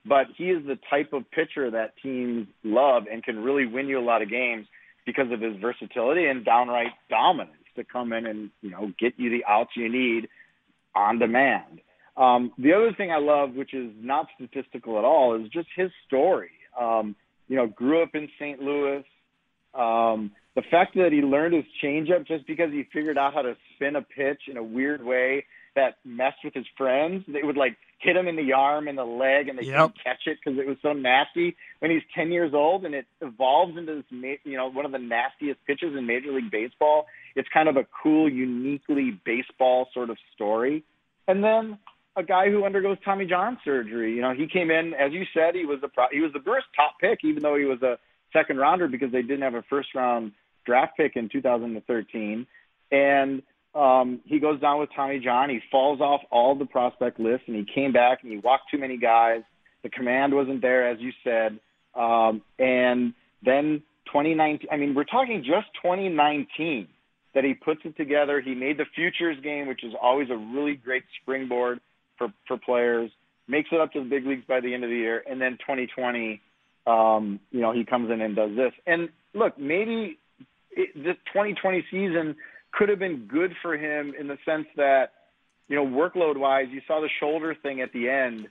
but 0.06 0.28
he 0.38 0.46
is 0.46 0.66
the 0.66 0.78
type 0.90 1.14
of 1.14 1.30
pitcher 1.32 1.72
that 1.72 1.94
teams 2.02 2.48
love 2.64 3.04
and 3.12 3.24
can 3.24 3.40
really 3.40 3.66
win 3.66 3.88
you 3.88 4.00
a 4.00 4.02
lot 4.02 4.22
of 4.22 4.30
games 4.30 4.68
because 5.06 5.32
of 5.32 5.42
his 5.42 5.56
versatility 5.62 6.26
and 6.26 6.44
downright 6.44 6.92
dominance 7.10 7.54
to 7.76 7.84
come 7.84 8.12
in 8.14 8.26
and 8.26 8.50
you 8.62 8.70
know 8.70 8.92
get 9.00 9.14
you 9.18 9.30
the 9.30 9.46
outs 9.48 9.72
you 9.76 9.90
need 9.90 10.28
on 10.96 11.20
demand. 11.20 11.82
Um, 12.18 12.52
the 12.58 12.74
other 12.74 12.94
thing 12.98 13.12
I 13.12 13.20
love, 13.20 13.54
which 13.54 13.74
is 13.74 13.92
not 14.00 14.28
statistical 14.36 14.98
at 14.98 15.06
all, 15.06 15.40
is 15.40 15.50
just 15.50 15.68
his 15.76 15.92
story. 16.08 16.50
Um, 16.80 17.16
you 17.48 17.56
know, 17.56 17.68
grew 17.68 18.02
up 18.02 18.10
in 18.16 18.28
St. 18.40 18.60
Louis. 18.60 19.04
Um, 19.74 20.32
the 20.56 20.64
fact 20.72 20.96
that 20.96 21.12
he 21.12 21.22
learned 21.22 21.54
his 21.54 21.66
changeup 21.84 22.26
just 22.28 22.48
because 22.48 22.72
he 22.72 22.84
figured 22.92 23.18
out 23.18 23.36
how 23.36 23.44
to 23.44 23.56
spin 23.78 23.96
a 23.96 24.02
pitch 24.02 24.42
in 24.48 24.58
a 24.58 24.64
weird 24.64 25.04
way 25.04 25.46
that 25.76 25.98
messed 26.04 26.40
with 26.44 26.54
his 26.54 26.66
friends. 26.76 27.24
They 27.28 27.44
would 27.44 27.56
like 27.56 27.78
hit 28.00 28.16
him 28.16 28.28
in 28.28 28.36
the 28.36 28.54
arm 28.54 28.88
and 28.88 28.98
the 28.98 29.06
leg, 29.06 29.48
and 29.48 29.58
they 29.58 29.64
yep. 29.64 29.76
couldn't 29.76 30.04
catch 30.04 30.22
it 30.26 30.38
because 30.44 30.60
it 30.60 30.68
was 30.68 30.78
so 30.82 30.94
nasty. 30.94 31.56
When 31.80 31.92
he's 31.92 32.02
10 32.16 32.32
years 32.32 32.54
old, 32.54 32.84
and 32.84 32.94
it 32.96 33.06
evolves 33.22 33.78
into 33.78 33.96
this, 33.96 34.38
you 34.44 34.58
know, 34.58 34.70
one 34.70 34.86
of 34.86 34.92
the 34.92 35.00
nastiest 35.00 35.60
pitches 35.66 35.96
in 35.96 36.06
Major 36.06 36.32
League 36.32 36.52
Baseball. 36.52 37.06
It's 37.36 37.48
kind 37.54 37.70
of 37.70 37.78
a 37.78 37.86
cool, 38.04 38.30
uniquely 38.30 39.20
baseball 39.24 39.88
sort 39.94 40.10
of 40.10 40.18
story. 40.34 40.84
And 41.28 41.44
then 41.44 41.78
a 42.16 42.24
guy 42.24 42.50
who 42.50 42.66
undergoes 42.66 42.98
Tommy 43.06 43.28
John 43.28 43.60
surgery. 43.64 44.16
You 44.16 44.22
know, 44.22 44.34
he 44.34 44.48
came 44.48 44.72
in, 44.72 44.96
as 44.96 45.14
you 45.14 45.24
said, 45.34 45.54
he 45.54 45.66
was 45.66 45.80
the 45.82 45.88
pro- 45.88 46.10
he 46.12 46.20
was 46.20 46.34
the 46.34 46.40
first 46.40 46.66
top 46.76 46.96
pick, 47.00 47.20
even 47.24 47.44
though 47.44 47.56
he 47.56 47.66
was 47.66 47.82
a 47.84 48.00
second 48.34 48.58
rounder 48.58 48.88
because 48.88 49.12
they 49.12 49.22
didn't 49.22 49.44
have 49.44 49.54
a 49.54 49.64
first 49.70 49.94
round 49.94 50.32
draft 50.66 50.98
pick 50.98 51.16
in 51.16 51.30
2013. 51.30 52.48
And 52.92 53.44
um, 53.78 54.22
he 54.26 54.40
goes 54.40 54.60
down 54.60 54.80
with 54.80 54.90
Tommy 54.96 55.20
John. 55.20 55.50
He 55.50 55.60
falls 55.72 56.02
off 56.02 56.22
all 56.32 56.56
the 56.56 56.66
prospect 56.66 57.20
lists, 57.20 57.44
and 57.48 57.56
he 57.56 57.66
came 57.74 57.92
back 57.92 58.24
and 58.24 58.32
he 58.32 58.40
walked 58.40 58.72
too 58.72 58.80
many 58.80 58.98
guys. 58.98 59.42
The 59.84 59.90
command 59.90 60.34
wasn't 60.34 60.62
there, 60.62 60.90
as 60.90 61.00
you 61.00 61.12
said. 61.24 61.60
Um, 61.94 62.42
and 62.58 63.14
then 63.44 63.84
2019. 64.08 64.68
I 64.72 64.78
mean, 64.78 64.96
we're 64.96 65.04
talking 65.04 65.44
just 65.44 65.68
2019 65.84 66.88
that 67.36 67.44
he 67.44 67.54
puts 67.54 67.82
it 67.84 67.96
together. 67.98 68.42
He 68.42 68.56
made 68.56 68.78
the 68.78 68.86
futures 68.96 69.38
game, 69.44 69.68
which 69.68 69.84
is 69.84 69.94
always 70.02 70.30
a 70.32 70.36
really 70.36 70.76
great 70.76 71.04
springboard 71.22 71.80
for 72.18 72.30
for 72.48 72.58
players. 72.58 73.12
Makes 73.48 73.70
it 73.72 73.80
up 73.80 73.94
to 73.94 74.00
the 74.00 74.10
big 74.10 74.26
leagues 74.26 74.44
by 74.48 74.60
the 74.60 74.74
end 74.74 74.84
of 74.84 74.90
the 74.90 74.96
year, 74.96 75.24
and 75.30 75.40
then 75.40 75.54
2020, 75.60 76.42
um, 76.86 77.40
you 77.52 77.62
know, 77.62 77.72
he 77.72 77.86
comes 77.86 78.12
in 78.12 78.22
and 78.22 78.36
does 78.36 78.56
this. 78.58 78.74
And 78.86 79.10
look, 79.34 79.58
maybe 79.58 80.18
it, 80.72 80.94
this 80.96 81.16
2020 81.32 81.86
season 81.92 82.36
could 82.78 82.90
have 82.90 83.00
been 83.00 83.26
good 83.26 83.56
for 83.62 83.76
him 83.76 84.14
in 84.18 84.28
the 84.28 84.38
sense 84.46 84.68
that, 84.76 85.14
you 85.68 85.76
know, 85.76 85.86
workload 85.86 86.38
wise, 86.38 86.68
you 86.70 86.82
saw 86.88 87.02
the 87.02 87.10
shoulder 87.20 87.56
thing 87.56 87.82
at 87.82 87.92
the 87.92 88.10
end. 88.10 88.48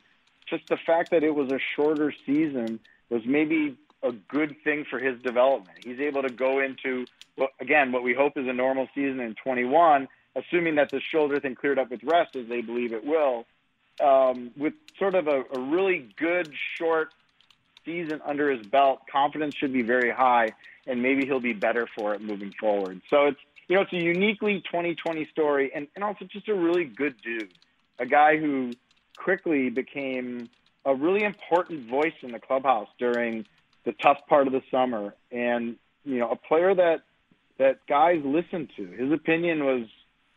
Just 0.48 0.66
the 0.68 0.76
fact 0.76 1.10
that 1.10 1.22
it 1.22 1.34
was 1.34 1.50
a 1.50 1.58
shorter 1.74 2.12
season 2.24 2.80
was 3.08 3.22
maybe 3.24 3.76
a 4.02 4.12
good 4.12 4.56
thing 4.64 4.84
for 4.88 4.98
his 4.98 5.20
development. 5.22 5.78
He's 5.82 6.00
able 6.00 6.22
to 6.22 6.30
go 6.30 6.60
into, 6.60 7.06
well, 7.36 7.48
again, 7.60 7.92
what 7.92 8.02
we 8.02 8.14
hope 8.14 8.36
is 8.36 8.46
a 8.48 8.52
normal 8.52 8.88
season 8.94 9.20
in 9.20 9.34
21, 9.42 10.08
assuming 10.34 10.76
that 10.76 10.90
the 10.90 11.00
shoulder 11.00 11.40
thing 11.40 11.54
cleared 11.54 11.78
up 11.78 11.90
with 11.90 12.02
rest, 12.02 12.36
as 12.36 12.48
they 12.48 12.60
believe 12.60 12.92
it 12.92 13.04
will 13.04 13.46
um, 14.02 14.50
with 14.56 14.74
sort 14.98 15.14
of 15.14 15.28
a, 15.28 15.44
a 15.54 15.58
really 15.58 16.08
good 16.16 16.52
short 16.76 17.12
season 17.84 18.20
under 18.24 18.50
his 18.50 18.66
belt, 18.66 19.00
confidence 19.10 19.54
should 19.54 19.72
be 19.72 19.82
very 19.82 20.10
high, 20.10 20.50
and 20.86 21.02
maybe 21.02 21.24
he'll 21.24 21.40
be 21.40 21.52
better 21.52 21.86
for 21.96 22.14
it 22.14 22.20
moving 22.20 22.52
forward. 22.58 23.00
So 23.08 23.26
it's 23.26 23.40
you 23.68 23.76
know 23.76 23.82
it's 23.82 23.92
a 23.92 23.96
uniquely 23.96 24.60
2020 24.60 25.28
story, 25.32 25.70
and, 25.74 25.88
and 25.94 26.04
also 26.04 26.24
just 26.24 26.48
a 26.48 26.54
really 26.54 26.84
good 26.84 27.14
dude, 27.22 27.50
a 27.98 28.06
guy 28.06 28.36
who 28.36 28.72
quickly 29.16 29.70
became 29.70 30.48
a 30.84 30.94
really 30.94 31.24
important 31.24 31.88
voice 31.88 32.14
in 32.22 32.32
the 32.32 32.38
clubhouse 32.38 32.88
during 32.98 33.44
the 33.84 33.92
tough 33.92 34.18
part 34.28 34.46
of 34.46 34.52
the 34.52 34.62
summer, 34.70 35.14
and 35.32 35.76
you 36.04 36.18
know 36.18 36.30
a 36.30 36.36
player 36.36 36.74
that 36.74 37.02
that 37.58 37.86
guys 37.86 38.20
listened 38.24 38.70
to. 38.76 38.86
His 38.86 39.12
opinion 39.12 39.64
was 39.64 39.86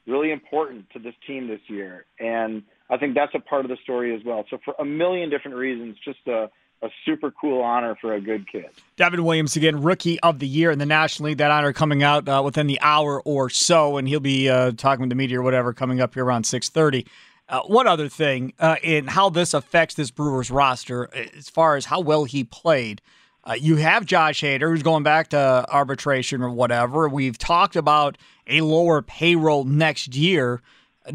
really 0.07 0.31
important 0.31 0.89
to 0.91 0.99
this 0.99 1.13
team 1.27 1.47
this 1.47 1.61
year, 1.67 2.05
and 2.19 2.63
I 2.89 2.97
think 2.97 3.13
that's 3.15 3.35
a 3.35 3.39
part 3.39 3.65
of 3.65 3.69
the 3.69 3.77
story 3.83 4.15
as 4.15 4.23
well. 4.23 4.45
So 4.49 4.57
for 4.63 4.73
a 4.79 4.85
million 4.85 5.29
different 5.29 5.57
reasons, 5.57 5.97
just 6.03 6.19
a, 6.27 6.49
a 6.81 6.89
super 7.05 7.29
cool 7.31 7.61
honor 7.61 7.97
for 7.99 8.13
a 8.13 8.21
good 8.21 8.49
kid. 8.49 8.69
Devin 8.95 9.23
Williams 9.23 9.55
again, 9.55 9.81
rookie 9.81 10.19
of 10.21 10.39
the 10.39 10.47
year 10.47 10.71
in 10.71 10.79
the 10.79 10.85
National 10.85 11.27
League. 11.27 11.37
That 11.37 11.51
honor 11.51 11.73
coming 11.73 12.03
out 12.03 12.27
uh, 12.27 12.41
within 12.43 12.67
the 12.67 12.79
hour 12.81 13.21
or 13.25 13.49
so, 13.49 13.97
and 13.97 14.07
he'll 14.07 14.19
be 14.19 14.49
uh, 14.49 14.71
talking 14.71 15.01
with 15.01 15.09
the 15.09 15.15
media 15.15 15.39
or 15.39 15.43
whatever 15.43 15.73
coming 15.73 15.99
up 15.99 16.13
here 16.13 16.23
around 16.23 16.45
six 16.45 16.69
thirty. 16.69 17.05
Uh, 17.49 17.61
one 17.61 17.87
other 17.87 18.07
thing 18.07 18.53
uh, 18.59 18.75
in 18.83 19.07
how 19.07 19.29
this 19.29 19.53
affects 19.53 19.95
this 19.95 20.11
Brewers 20.11 20.51
roster, 20.51 21.09
as 21.35 21.49
far 21.49 21.75
as 21.75 21.85
how 21.85 21.99
well 21.99 22.23
he 22.23 22.43
played. 22.43 23.01
Uh, 23.43 23.53
you 23.53 23.77
have 23.77 24.05
Josh 24.05 24.41
Hader, 24.41 24.69
who's 24.69 24.83
going 24.83 25.01
back 25.01 25.29
to 25.29 25.65
arbitration 25.69 26.43
or 26.43 26.51
whatever. 26.51 27.09
We've 27.09 27.37
talked 27.37 27.75
about 27.75 28.17
a 28.47 28.61
lower 28.61 29.01
payroll 29.01 29.63
next 29.63 30.15
year. 30.15 30.61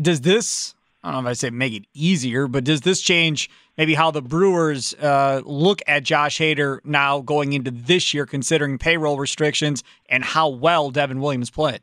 Does 0.00 0.22
this 0.22 0.74
I 1.04 1.12
don't 1.12 1.22
know 1.22 1.28
if 1.28 1.32
I 1.32 1.34
say 1.34 1.50
make 1.50 1.74
it 1.74 1.84
easier, 1.92 2.48
but 2.48 2.64
does 2.64 2.80
this 2.80 3.02
change 3.02 3.50
maybe 3.76 3.92
how 3.92 4.10
the 4.10 4.22
Brewers 4.22 4.94
uh, 4.94 5.42
look 5.44 5.82
at 5.86 6.02
Josh 6.02 6.38
Hader 6.38 6.78
now 6.82 7.20
going 7.20 7.52
into 7.52 7.70
this 7.70 8.14
year, 8.14 8.24
considering 8.24 8.78
payroll 8.78 9.18
restrictions 9.18 9.84
and 10.08 10.24
how 10.24 10.48
well 10.48 10.90
Devin 10.90 11.20
Williams 11.20 11.50
played? 11.50 11.80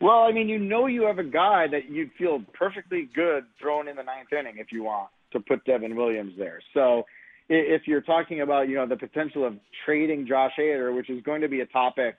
Well, 0.00 0.20
I 0.20 0.30
mean, 0.30 0.48
you 0.48 0.60
know, 0.60 0.86
you 0.86 1.02
have 1.02 1.18
a 1.18 1.24
guy 1.24 1.66
that 1.66 1.90
you'd 1.90 2.12
feel 2.16 2.40
perfectly 2.52 3.08
good 3.12 3.44
throwing 3.60 3.88
in 3.88 3.96
the 3.96 4.04
ninth 4.04 4.32
inning 4.32 4.58
if 4.58 4.70
you 4.70 4.84
want 4.84 5.08
to 5.32 5.40
put 5.40 5.64
Devin 5.64 5.96
Williams 5.96 6.34
there. 6.38 6.60
So, 6.72 7.04
if 7.48 7.88
you're 7.88 8.02
talking 8.02 8.42
about 8.42 8.68
you 8.68 8.76
know 8.76 8.86
the 8.86 8.96
potential 8.96 9.44
of 9.44 9.54
trading 9.84 10.26
Josh 10.28 10.52
Hader, 10.56 10.94
which 10.94 11.10
is 11.10 11.20
going 11.24 11.40
to 11.40 11.48
be 11.48 11.62
a 11.62 11.66
topic 11.66 12.18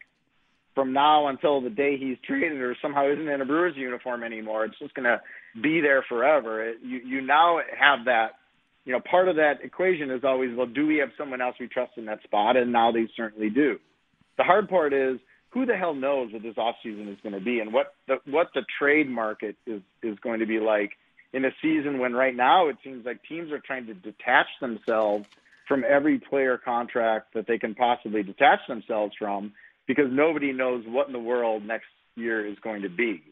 from 0.80 0.94
now 0.94 1.28
until 1.28 1.60
the 1.60 1.70
day 1.70 1.98
he's 1.98 2.16
traded 2.26 2.62
or 2.62 2.74
somehow 2.82 3.06
isn't 3.12 3.28
in 3.28 3.42
a 3.42 3.46
Brewers 3.46 3.76
uniform 3.76 4.24
anymore. 4.24 4.64
It's 4.64 4.80
just 4.80 4.94
going 4.94 5.04
to 5.04 5.20
be 5.62 5.82
there 5.82 6.06
forever. 6.08 6.70
It, 6.70 6.78
you 6.82 7.00
you 7.00 7.22
now 7.22 7.60
have 7.78 8.06
that. 8.06 8.36
You 8.86 8.94
know, 8.94 9.02
part 9.02 9.28
of 9.28 9.36
that 9.36 9.56
equation 9.62 10.10
is 10.10 10.24
always, 10.24 10.56
well, 10.56 10.66
do 10.66 10.88
we 10.88 10.98
have 10.98 11.10
someone 11.18 11.42
else 11.42 11.58
we 11.60 11.68
trust 11.68 11.92
in 11.98 12.06
that 12.06 12.24
spot? 12.24 12.56
And 12.56 12.72
now 12.72 12.94
they 12.94 13.08
certainly 13.16 13.50
do. 13.50 13.78
The 14.38 14.46
hard 14.46 14.70
part 14.70 14.94
is 14.94 15.20
who 15.50 15.66
the 15.66 15.76
hell 15.76 15.94
knows 15.94 16.32
what 16.32 16.44
this 16.44 16.56
offseason 16.56 17.12
is 17.12 17.18
going 17.22 17.36
to 17.36 17.42
be 17.42 17.60
and 17.60 17.74
what 17.74 17.94
the 18.08 18.20
what 18.26 18.48
the 18.56 18.64
trade 18.80 19.10
market 19.10 19.58
is 19.68 19.82
is 20.02 20.18
going 20.20 20.40
to 20.40 20.46
be 20.46 20.62
like 20.62 20.92
in 21.34 21.44
a 21.44 21.52
season 21.62 22.00
when 22.00 22.14
right 22.14 22.36
now 22.36 22.70
it 22.70 22.78
seems 22.86 23.06
like 23.06 23.20
teams 23.28 23.52
are 23.52 23.60
trying 23.60 23.86
to 23.88 23.94
detach 23.94 24.48
themselves 24.62 25.26
from 25.68 25.84
every 25.88 26.20
player 26.20 26.58
contract 26.58 27.34
that 27.34 27.48
they 27.48 27.58
can 27.58 27.76
possibly 27.76 28.24
detach 28.24 28.60
themselves 28.70 29.14
from 29.20 29.52
because 29.90 30.06
nobody 30.12 30.54
knows 30.54 30.84
what 30.88 31.08
in 31.08 31.14
the 31.14 31.20
world 31.20 31.66
next 31.66 31.88
year 32.16 32.46
is 32.46 32.56
going 32.60 32.84
to 32.84 32.90
be. 32.90 33.24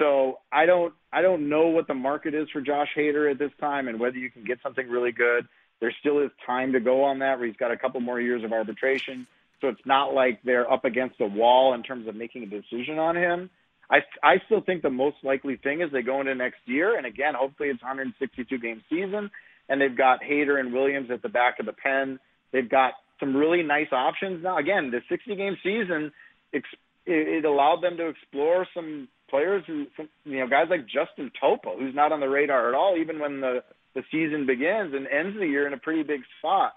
So 0.00 0.40
I 0.50 0.66
don't 0.66 0.92
I 1.12 1.22
don't 1.22 1.48
know 1.48 1.68
what 1.68 1.86
the 1.86 1.94
market 1.94 2.34
is 2.34 2.48
for 2.52 2.60
Josh 2.60 2.88
Hader 2.98 3.30
at 3.30 3.38
this 3.38 3.52
time 3.60 3.86
and 3.86 4.00
whether 4.00 4.16
you 4.16 4.28
can 4.28 4.42
get 4.42 4.58
something 4.64 4.88
really 4.88 5.12
good. 5.12 5.46
There 5.80 5.94
still 6.00 6.18
is 6.18 6.30
time 6.44 6.72
to 6.72 6.80
go 6.80 7.04
on 7.04 7.20
that 7.20 7.38
where 7.38 7.46
he's 7.46 7.56
got 7.56 7.70
a 7.70 7.76
couple 7.76 8.00
more 8.00 8.20
years 8.20 8.42
of 8.42 8.52
arbitration. 8.52 9.28
So 9.60 9.68
it's 9.68 9.86
not 9.86 10.12
like 10.12 10.40
they're 10.42 10.70
up 10.70 10.84
against 10.84 11.20
a 11.20 11.26
wall 11.26 11.72
in 11.74 11.84
terms 11.84 12.08
of 12.08 12.16
making 12.16 12.42
a 12.42 12.46
decision 12.46 12.98
on 12.98 13.16
him. 13.16 13.48
I 13.88 13.98
I 14.24 14.40
still 14.46 14.60
think 14.60 14.82
the 14.82 14.90
most 14.90 15.18
likely 15.22 15.54
thing 15.54 15.82
is 15.82 15.92
they 15.92 16.02
go 16.02 16.18
into 16.18 16.34
next 16.34 16.62
year 16.64 16.98
and 16.98 17.06
again 17.06 17.34
hopefully 17.38 17.68
it's 17.68 17.80
162 17.80 18.58
game 18.58 18.82
season 18.90 19.30
and 19.68 19.80
they've 19.80 19.96
got 19.96 20.20
Hader 20.20 20.58
and 20.58 20.72
Williams 20.72 21.12
at 21.12 21.22
the 21.22 21.28
back 21.28 21.60
of 21.60 21.66
the 21.66 21.72
pen. 21.72 22.18
They've 22.50 22.68
got 22.68 22.94
some 23.22 23.36
really 23.36 23.62
nice 23.62 23.92
options 23.92 24.42
now. 24.42 24.58
Again, 24.58 24.90
the 24.90 25.00
60 25.08 25.36
game 25.36 25.56
season, 25.62 26.10
it 26.52 27.44
allowed 27.44 27.80
them 27.80 27.96
to 27.96 28.08
explore 28.08 28.66
some 28.74 29.08
players 29.30 29.62
who, 29.66 29.86
you 30.24 30.40
know, 30.40 30.48
guys 30.48 30.66
like 30.68 30.86
Justin 30.86 31.30
Topa, 31.40 31.78
who's 31.78 31.94
not 31.94 32.10
on 32.10 32.18
the 32.18 32.28
radar 32.28 32.68
at 32.68 32.74
all, 32.74 32.96
even 32.98 33.18
when 33.18 33.40
the 33.40 33.62
the 33.94 34.02
season 34.10 34.46
begins 34.46 34.94
and 34.94 35.06
ends 35.06 35.38
the 35.38 35.46
year 35.46 35.66
in 35.66 35.74
a 35.74 35.76
pretty 35.76 36.02
big 36.02 36.22
spot. 36.38 36.72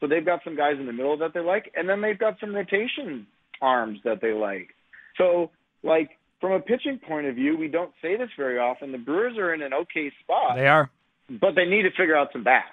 So 0.00 0.06
they've 0.06 0.24
got 0.24 0.40
some 0.44 0.56
guys 0.56 0.76
in 0.80 0.86
the 0.86 0.94
middle 0.94 1.16
that 1.18 1.34
they 1.34 1.40
like, 1.40 1.70
and 1.76 1.86
then 1.86 2.00
they've 2.00 2.18
got 2.18 2.40
some 2.40 2.54
rotation 2.54 3.26
arms 3.60 3.98
that 4.04 4.22
they 4.22 4.32
like. 4.32 4.74
So, 5.18 5.50
like 5.82 6.12
from 6.40 6.52
a 6.52 6.60
pitching 6.60 6.98
point 7.06 7.26
of 7.26 7.34
view, 7.34 7.56
we 7.58 7.68
don't 7.68 7.92
say 8.00 8.16
this 8.16 8.30
very 8.36 8.58
often. 8.58 8.92
The 8.92 8.98
Brewers 8.98 9.36
are 9.36 9.52
in 9.52 9.60
an 9.60 9.74
okay 9.74 10.10
spot. 10.22 10.56
They 10.56 10.66
are 10.66 10.90
but 11.28 11.54
they 11.54 11.64
need 11.64 11.82
to 11.82 11.90
figure 11.90 12.16
out 12.16 12.30
some 12.32 12.44
bats. 12.44 12.66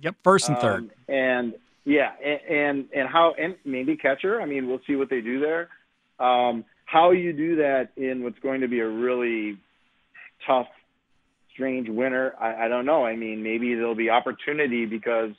Yep, 0.00 0.16
first 0.22 0.48
and 0.48 0.58
third. 0.58 0.82
Um, 0.82 0.90
and 1.08 1.54
yeah, 1.84 2.10
and, 2.22 2.86
and 2.94 3.08
how 3.08 3.34
and 3.38 3.56
maybe 3.64 3.96
catcher. 3.96 4.40
I 4.40 4.46
mean, 4.46 4.68
we'll 4.68 4.80
see 4.86 4.96
what 4.96 5.10
they 5.10 5.20
do 5.20 5.40
there. 5.40 5.68
Um, 6.24 6.64
how 6.84 7.12
you 7.12 7.32
do 7.32 7.56
that 7.56 7.90
in 7.96 8.22
what's 8.22 8.38
going 8.40 8.60
to 8.60 8.68
be 8.68 8.80
a 8.80 8.88
really 8.88 9.58
tough, 10.46 10.66
strange 11.52 11.88
winter, 11.88 12.34
I, 12.40 12.66
I 12.66 12.68
don't 12.68 12.84
know. 12.84 13.04
I 13.04 13.16
mean, 13.16 13.42
maybe 13.42 13.74
there'll 13.74 13.94
be 13.94 14.10
opportunity 14.10 14.86
because 14.86 15.30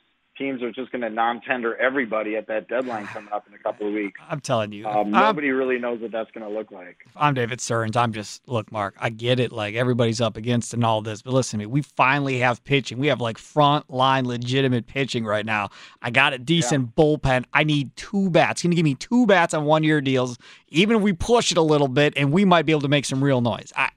teams 0.41 0.63
are 0.63 0.71
just 0.71 0.91
going 0.91 1.01
to 1.03 1.09
non-tender 1.09 1.75
everybody 1.77 2.35
at 2.35 2.47
that 2.47 2.67
deadline 2.67 3.05
coming 3.05 3.31
up 3.31 3.45
in 3.47 3.53
a 3.53 3.57
couple 3.59 3.87
of 3.87 3.93
weeks. 3.93 4.19
I'm 4.27 4.39
telling 4.39 4.71
you, 4.71 4.87
Um, 4.87 4.95
I'm- 4.95 5.11
nobody 5.11 5.51
really 5.51 5.77
knows 5.77 6.01
what 6.01 6.11
that's 6.11 6.31
going 6.31 6.45
to 6.47 6.51
look 6.51 6.71
like. 6.71 6.97
I'm 7.15 7.33
David 7.35 7.61
Stearns. 7.61 7.95
I'm 7.95 8.11
just 8.11 8.41
look, 8.49 8.71
Mark. 8.71 8.95
I 8.99 9.09
get 9.11 9.39
it. 9.39 9.51
Like 9.51 9.75
everybody's 9.75 10.19
up 10.19 10.37
against 10.37 10.73
and 10.73 10.83
all 10.83 11.01
this, 11.01 11.21
but 11.21 11.33
listen 11.33 11.59
to 11.59 11.65
me. 11.65 11.67
We 11.67 11.81
finally 11.83 12.39
have 12.39 12.63
pitching. 12.63 12.97
We 12.97 13.07
have 13.07 13.21
like 13.21 13.37
front 13.37 13.89
line 13.89 14.25
legitimate 14.27 14.87
pitching 14.87 15.25
right 15.25 15.45
now. 15.45 15.69
I 16.01 16.09
got 16.09 16.33
a 16.33 16.39
decent 16.39 16.95
bullpen. 16.95 17.45
I 17.53 17.63
need 17.63 17.95
two 17.95 18.29
bats. 18.31 18.63
Can 18.63 18.71
you 18.71 18.75
give 18.75 18.83
me 18.85 18.95
two 18.95 19.27
bats 19.27 19.53
on 19.53 19.65
one 19.65 19.83
year 19.83 20.01
deals? 20.01 20.37
Even 20.69 20.97
if 20.97 21.01
we 21.03 21.13
push 21.13 21.51
it 21.51 21.57
a 21.57 21.61
little 21.61 21.87
bit, 21.87 22.13
and 22.17 22.31
we 22.31 22.45
might 22.45 22.65
be 22.65 22.71
able 22.71 22.81
to 22.81 22.87
make 22.89 23.05
some 23.05 23.23
real 23.23 23.41
noise. 23.41 23.71
I. 23.75 23.89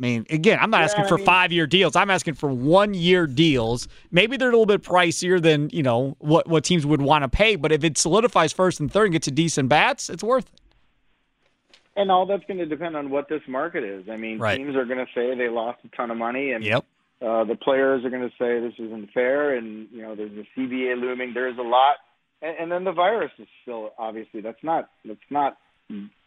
I 0.00 0.02
mean, 0.02 0.26
again, 0.30 0.58
I'm 0.60 0.70
not 0.70 0.78
Yeah, 0.78 0.84
asking 0.84 1.04
I 1.04 1.08
for 1.08 1.16
mean- 1.18 1.26
five 1.26 1.52
year 1.52 1.66
deals. 1.66 1.94
I'm 1.94 2.08
asking 2.10 2.34
for 2.34 2.48
one 2.48 2.94
year 2.94 3.26
deals. 3.26 3.86
Maybe 4.10 4.38
they're 4.38 4.48
a 4.48 4.52
little 4.52 4.64
bit 4.64 4.82
pricier 4.82 5.40
than 5.42 5.68
you 5.70 5.82
know 5.82 6.16
what 6.20 6.48
what 6.48 6.64
teams 6.64 6.86
would 6.86 7.02
want 7.02 7.22
to 7.22 7.28
pay. 7.28 7.54
But 7.56 7.70
if 7.70 7.84
it 7.84 7.98
solidifies 7.98 8.52
first 8.52 8.80
and 8.80 8.90
third 8.90 9.04
and 9.04 9.12
gets 9.12 9.26
a 9.26 9.30
decent 9.30 9.68
bats, 9.68 10.08
it's 10.08 10.24
worth 10.24 10.46
it. 10.46 10.60
And 11.96 12.10
all 12.10 12.24
that's 12.24 12.44
going 12.46 12.58
to 12.58 12.66
depend 12.66 12.96
on 12.96 13.10
what 13.10 13.28
this 13.28 13.42
market 13.46 13.84
is. 13.84 14.08
I 14.08 14.16
mean, 14.16 14.38
Right. 14.38 14.56
teams 14.56 14.74
are 14.74 14.84
going 14.86 15.04
to 15.04 15.12
say 15.14 15.34
they 15.36 15.48
lost 15.50 15.80
a 15.84 15.88
ton 15.94 16.10
of 16.10 16.16
money, 16.16 16.52
and 16.52 16.64
Yep. 16.64 16.84
uh, 17.20 17.44
the 17.44 17.56
players 17.56 18.02
are 18.04 18.10
going 18.10 18.22
to 18.22 18.34
say 18.38 18.58
this 18.60 18.72
isn't 18.78 19.10
fair, 19.12 19.54
and 19.56 19.86
you 19.92 20.00
know 20.00 20.14
there's 20.14 20.32
a 20.32 20.46
CBA 20.58 20.94
looming. 20.98 21.34
There's 21.34 21.58
a 21.58 21.62
lot, 21.62 21.96
and, 22.40 22.56
and 22.58 22.72
then 22.72 22.84
the 22.84 22.92
virus 22.92 23.32
is 23.38 23.48
still 23.62 23.92
obviously 23.98 24.40
that's 24.40 24.62
not 24.62 24.88
that's 25.04 25.20
not 25.28 25.58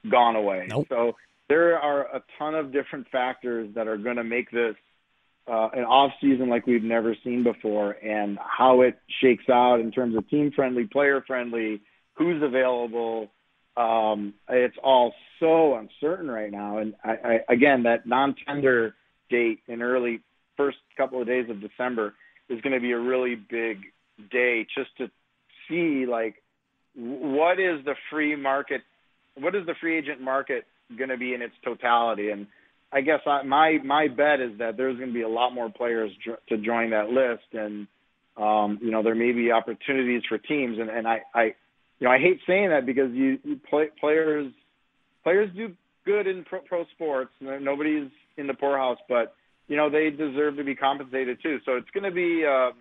gone 0.08 0.36
away. 0.36 0.68
Nope. 0.70 0.86
So 0.90 1.16
there 1.50 1.78
are 1.78 2.16
a 2.16 2.24
ton 2.38 2.56
of 2.56 2.72
different 2.72 3.08
factors 3.12 3.70
that 3.76 3.88
are 3.88 3.98
going 3.98 4.16
to 4.16 4.24
make 4.24 4.50
this 4.52 4.76
uh, 5.48 5.70
an 5.74 5.84
off 5.84 6.12
season 6.22 6.50
like 6.50 6.66
we've 6.66 6.84
never 6.84 7.16
seen 7.24 7.44
before, 7.44 7.92
and 7.92 8.38
how 8.42 8.82
it 8.82 8.98
shakes 9.22 9.50
out 9.50 9.80
in 9.82 9.92
terms 9.92 10.16
of 10.16 10.28
team 10.30 10.52
friendly, 10.56 10.86
player 10.86 11.24
friendly, 11.28 11.82
who's 12.14 12.42
available. 12.42 13.30
Um, 13.76 14.36
it's 14.48 14.78
all 14.82 15.14
so 15.40 15.76
uncertain 15.76 16.30
right 16.30 16.52
now, 16.52 16.78
and 16.78 16.94
I, 17.04 17.10
I, 17.10 17.54
again, 17.54 17.84
that 17.84 18.06
non-tender 18.06 18.96
date 19.30 19.60
in 19.68 19.82
early 19.82 20.22
first 20.56 20.78
couple 20.96 21.20
of 21.20 21.28
days 21.28 21.50
of 21.50 21.60
December 21.60 22.14
is 22.50 22.62
going 22.62 22.74
to 22.74 22.80
be 22.80 22.92
a 22.92 23.00
really 23.00 23.36
big 23.36 23.80
day 24.32 24.66
just 24.78 24.96
to 24.98 25.10
see 25.68 26.06
like 26.06 26.36
what 26.96 27.60
is 27.60 27.84
the 27.84 27.96
free 28.12 28.36
market, 28.36 28.82
what 29.36 29.56
is 29.56 29.66
the 29.66 29.74
free 29.82 29.98
agent 29.98 30.22
market 30.22 30.66
going 30.98 31.10
to 31.10 31.18
be 31.18 31.34
in 31.34 31.42
its 31.42 31.54
totality, 31.64 32.30
and 32.30 32.48
I 32.94 33.02
guess 33.02 33.22
I, 33.26 33.42
my 33.44 33.80
my 33.84 34.08
bet 34.08 34.40
is 34.40 34.60
that 34.60 34.78
there's 34.78 34.98
going 34.98 35.10
to 35.10 35.14
be 35.14 35.24
a 35.24 35.30
lot 35.30 35.54
more 35.54 35.70
players 35.70 36.12
jo- 36.24 36.38
to 36.50 36.58
join 36.58 36.92
that 36.92 37.10
list, 37.10 37.44
and 37.54 37.88
um, 38.38 38.80
you 38.82 38.92
know 38.92 39.02
there 39.02 39.16
may 39.16 39.32
be 39.32 39.52
opportunities 39.52 40.22
for 40.30 40.38
teams, 40.38 40.78
and, 40.80 40.90
and 40.90 41.08
I, 41.08 41.22
I 41.34 41.44
you 42.00 42.08
know 42.08 42.12
I 42.12 42.20
hate 42.20 42.40
saying 42.46 42.70
that 42.70 42.86
because 42.86 43.12
you, 43.12 43.40
you 43.44 43.60
play, 43.70 43.88
players 44.00 44.52
players 45.24 45.50
do 45.56 45.74
good 46.06 46.28
in 46.28 46.44
pro, 46.44 46.60
pro 46.60 46.86
sports. 46.94 47.32
Nobody's 47.42 48.12
in 48.38 48.46
the 48.46 48.54
poorhouse, 48.54 49.00
but 49.10 49.36
you 49.68 49.76
know 49.76 49.90
they 49.90 50.12
deserve 50.12 50.58
to 50.58 50.64
be 50.64 50.76
compensated 50.76 51.40
too. 51.42 51.58
So 51.66 51.74
it's 51.78 51.90
going 51.94 52.04
to 52.04 52.12
be. 52.12 52.46
Um, 52.46 52.74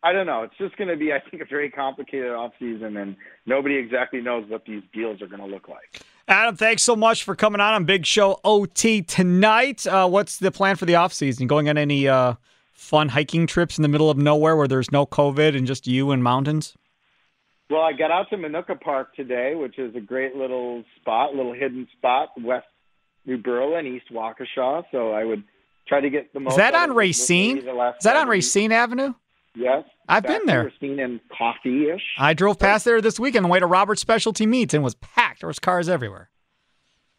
I 0.00 0.12
don't 0.12 0.26
know. 0.26 0.44
It's 0.44 0.56
just 0.58 0.76
going 0.76 0.88
to 0.90 0.96
be, 0.96 1.12
I 1.12 1.18
think, 1.28 1.42
a 1.42 1.46
very 1.46 1.70
complicated 1.70 2.30
off 2.30 2.52
season, 2.60 2.96
and 2.96 3.16
nobody 3.46 3.74
exactly 3.76 4.20
knows 4.20 4.48
what 4.48 4.64
these 4.64 4.82
deals 4.94 5.20
are 5.20 5.26
going 5.26 5.40
to 5.40 5.46
look 5.46 5.68
like. 5.68 5.90
Adam, 6.28 6.56
thanks 6.56 6.82
so 6.82 6.94
much 6.94 7.24
for 7.24 7.34
coming 7.34 7.58
on 7.58 7.72
on 7.72 7.84
Big 7.86 8.04
Show 8.04 8.38
OT 8.44 9.00
tonight. 9.00 9.86
Uh, 9.86 10.06
what's 10.06 10.36
the 10.36 10.50
plan 10.50 10.76
for 10.76 10.84
the 10.84 10.92
offseason? 10.92 11.46
Going 11.46 11.70
on 11.70 11.78
any 11.78 12.06
uh, 12.06 12.34
fun 12.70 13.08
hiking 13.08 13.46
trips 13.46 13.78
in 13.78 13.82
the 13.82 13.88
middle 13.88 14.10
of 14.10 14.18
nowhere 14.18 14.54
where 14.54 14.68
there's 14.68 14.92
no 14.92 15.06
COVID 15.06 15.56
and 15.56 15.66
just 15.66 15.86
you 15.86 16.10
and 16.10 16.22
mountains? 16.22 16.76
Well, 17.70 17.80
I 17.80 17.94
got 17.94 18.10
out 18.10 18.28
to 18.28 18.36
Minooka 18.36 18.78
Park 18.78 19.14
today, 19.16 19.54
which 19.54 19.78
is 19.78 19.96
a 19.96 20.00
great 20.00 20.36
little 20.36 20.84
spot, 21.00 21.34
little 21.34 21.54
hidden 21.54 21.88
spot, 21.96 22.28
West 22.38 22.66
New 23.24 23.38
Berlin, 23.38 23.86
East 23.86 24.12
Waukesha. 24.12 24.84
So 24.92 25.12
I 25.12 25.24
would 25.24 25.42
try 25.86 26.02
to 26.02 26.10
get 26.10 26.34
the 26.34 26.40
most. 26.40 26.52
Is 26.52 26.56
that 26.58 26.74
on 26.74 26.94
Racine? 26.94 27.54
maybe 27.54 27.66
the 27.66 27.72
last 27.72 28.00
Is 28.00 28.04
that 28.04 28.16
on 28.16 28.28
Racine 28.28 28.72
Avenue? 28.72 29.14
Yes. 29.58 29.84
I've 30.08 30.22
been 30.22 30.46
there. 30.46 30.72
Seen 30.80 31.00
and 31.00 31.20
coffee-ish. 31.36 32.02
I 32.16 32.32
drove 32.32 32.58
past 32.58 32.84
there 32.84 33.00
this 33.00 33.18
weekend 33.18 33.44
on 33.44 33.48
the 33.50 33.52
way 33.52 33.58
to 33.58 33.66
Robert's 33.66 34.00
Specialty 34.00 34.46
Meats 34.46 34.72
and 34.72 34.84
was 34.84 34.94
packed. 34.96 35.40
There 35.40 35.48
was 35.48 35.58
cars 35.58 35.88
everywhere. 35.88 36.30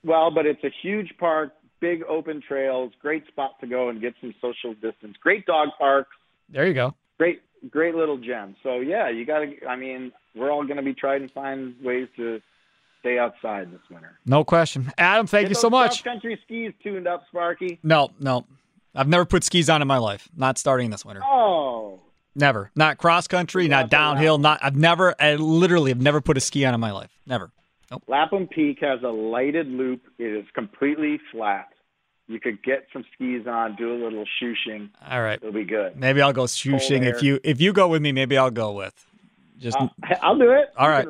Well, 0.05 0.31
but 0.31 0.45
it's 0.45 0.63
a 0.63 0.71
huge 0.81 1.13
park, 1.19 1.51
big 1.81 2.03
open 2.07 2.41
trails, 2.47 2.93
great 3.01 3.27
spot 3.27 3.59
to 3.59 3.67
go 3.67 3.89
and 3.89 3.99
get 3.99 4.13
some 4.21 4.33
social 4.41 4.73
distance. 4.75 5.17
Great 5.21 5.45
dog 5.45 5.69
parks, 5.77 6.09
There 6.47 6.65
you 6.65 6.73
go. 6.73 6.95
great, 7.17 7.41
great 7.69 7.95
little 7.95 8.17
gem. 8.17 8.55
So 8.63 8.79
yeah, 8.79 9.09
you 9.09 9.25
got 9.25 9.39
to. 9.39 9.65
I 9.67 9.75
mean, 9.75 10.13
we're 10.35 10.51
all 10.51 10.63
going 10.63 10.77
to 10.77 10.83
be 10.83 10.93
trying 10.93 11.27
to 11.27 11.33
find 11.33 11.75
ways 11.83 12.07
to 12.15 12.39
stay 13.01 13.17
outside 13.19 13.71
this 13.73 13.81
winter. 13.91 14.17
No 14.25 14.43
question. 14.45 14.91
Adam, 14.97 15.27
thank 15.27 15.45
Get 15.45 15.49
you 15.49 15.55
so 15.55 15.69
much. 15.69 16.03
Cross-country 16.03 16.39
skis 16.45 16.71
tuned 16.81 17.07
up, 17.07 17.23
Sparky. 17.29 17.79
No, 17.83 18.11
no. 18.19 18.45
I've 18.95 19.07
never 19.07 19.23
put 19.25 19.43
skis 19.43 19.69
on 19.69 19.81
in 19.81 19.87
my 19.87 19.97
life. 19.97 20.27
Not 20.35 20.57
starting 20.57 20.89
this 20.89 21.05
winter. 21.05 21.21
Oh, 21.23 21.88
Never. 22.39 22.71
Not 22.75 22.97
cross 22.97 23.27
country, 23.27 23.67
not 23.67 23.89
That's 23.89 23.93
a 23.93 24.03
lot. 24.03 24.13
downhill, 24.13 24.37
not 24.37 24.59
I've 24.63 24.75
never 24.75 25.13
I 25.19 25.35
literally 25.35 25.91
have 25.91 26.01
never 26.01 26.21
put 26.21 26.37
a 26.37 26.39
ski 26.39 26.65
on 26.65 26.73
in 26.73 26.79
my 26.79 26.91
life. 26.91 27.11
Never. 27.27 27.51
Nope. 27.91 28.03
Lapham 28.07 28.47
Peak 28.47 28.79
has 28.81 29.01
a 29.03 29.07
lighted 29.09 29.67
loop. 29.67 30.01
It 30.17 30.25
is 30.25 30.45
completely 30.53 31.19
flat. 31.31 31.67
You 32.27 32.39
could 32.39 32.61
get 32.63 32.85
some 32.93 33.03
skis 33.13 33.47
on, 33.47 33.75
do 33.75 33.91
a 33.91 33.97
little 34.03 34.23
shooshing. 34.41 34.89
All 35.09 35.21
right. 35.21 35.39
It'll 35.41 35.51
be 35.51 35.63
good. 35.65 35.97
Maybe 35.97 36.21
I'll 36.21 36.33
go 36.33 36.43
shooshing 36.43 37.03
if 37.03 37.21
you 37.23 37.39
if 37.43 37.59
you 37.59 37.73
go 37.73 37.87
with 37.87 38.01
me, 38.01 38.11
maybe 38.11 38.37
I'll 38.37 38.51
go 38.51 38.71
with. 38.71 38.93
Just 39.57 39.75
Uh, 39.75 39.87
I'll 40.21 40.37
do 40.37 40.51
it. 40.51 40.69
All 40.77 40.87
right. 40.87 41.05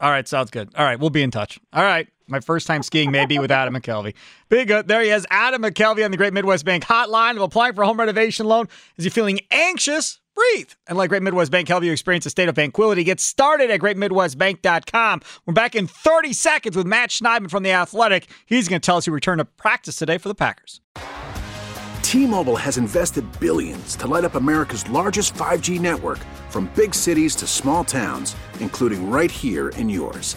all 0.00 0.10
right, 0.10 0.26
sounds 0.26 0.50
good. 0.50 0.70
All 0.76 0.84
right, 0.84 0.98
we'll 0.98 1.10
be 1.10 1.22
in 1.22 1.30
touch. 1.30 1.60
All 1.72 1.82
right. 1.82 2.08
My 2.28 2.40
first 2.40 2.66
time 2.66 2.82
skiing 2.82 3.10
maybe 3.10 3.38
with 3.38 3.50
Adam 3.50 3.74
McCalvy. 3.74 4.14
Big 4.48 4.68
good. 4.68 4.88
There 4.88 5.02
he 5.02 5.10
is, 5.10 5.26
Adam 5.28 5.60
McCalvy 5.62 6.02
on 6.02 6.10
the 6.12 6.16
Great 6.16 6.32
Midwest 6.32 6.64
Bank 6.64 6.82
hotline 6.84 7.36
of 7.36 7.42
applying 7.42 7.74
for 7.74 7.82
a 7.82 7.86
home 7.86 7.98
renovation 7.98 8.46
loan. 8.46 8.68
Is 8.96 9.04
he 9.04 9.10
feeling 9.10 9.40
anxious? 9.50 10.20
Breathe. 10.42 10.70
And 10.88 10.98
like 10.98 11.10
Great 11.10 11.22
Midwest 11.22 11.52
Bank, 11.52 11.68
help 11.68 11.84
you 11.84 11.92
experience 11.92 12.26
a 12.26 12.30
state 12.30 12.48
of 12.48 12.54
tranquility. 12.54 13.04
Get 13.04 13.20
started 13.20 13.70
at 13.70 13.80
greatmidwestbank.com. 13.80 15.20
We're 15.46 15.54
back 15.54 15.76
in 15.76 15.86
30 15.86 16.32
seconds 16.32 16.76
with 16.76 16.86
Matt 16.86 17.10
Schneidman 17.10 17.50
from 17.50 17.62
The 17.62 17.70
Athletic. 17.72 18.26
He's 18.46 18.66
going 18.68 18.80
to 18.80 18.84
tell 18.84 18.96
us 18.96 19.06
who 19.06 19.12
returned 19.12 19.38
to 19.38 19.44
practice 19.44 19.96
today 19.96 20.18
for 20.18 20.28
the 20.28 20.34
Packers. 20.34 20.80
T-Mobile 22.02 22.56
has 22.56 22.76
invested 22.76 23.24
billions 23.38 23.94
to 23.96 24.06
light 24.06 24.24
up 24.24 24.34
America's 24.34 24.88
largest 24.90 25.34
5G 25.34 25.80
network 25.80 26.18
from 26.50 26.70
big 26.74 26.94
cities 26.94 27.36
to 27.36 27.46
small 27.46 27.84
towns, 27.84 28.34
including 28.58 29.10
right 29.10 29.30
here 29.30 29.68
in 29.70 29.88
yours. 29.88 30.36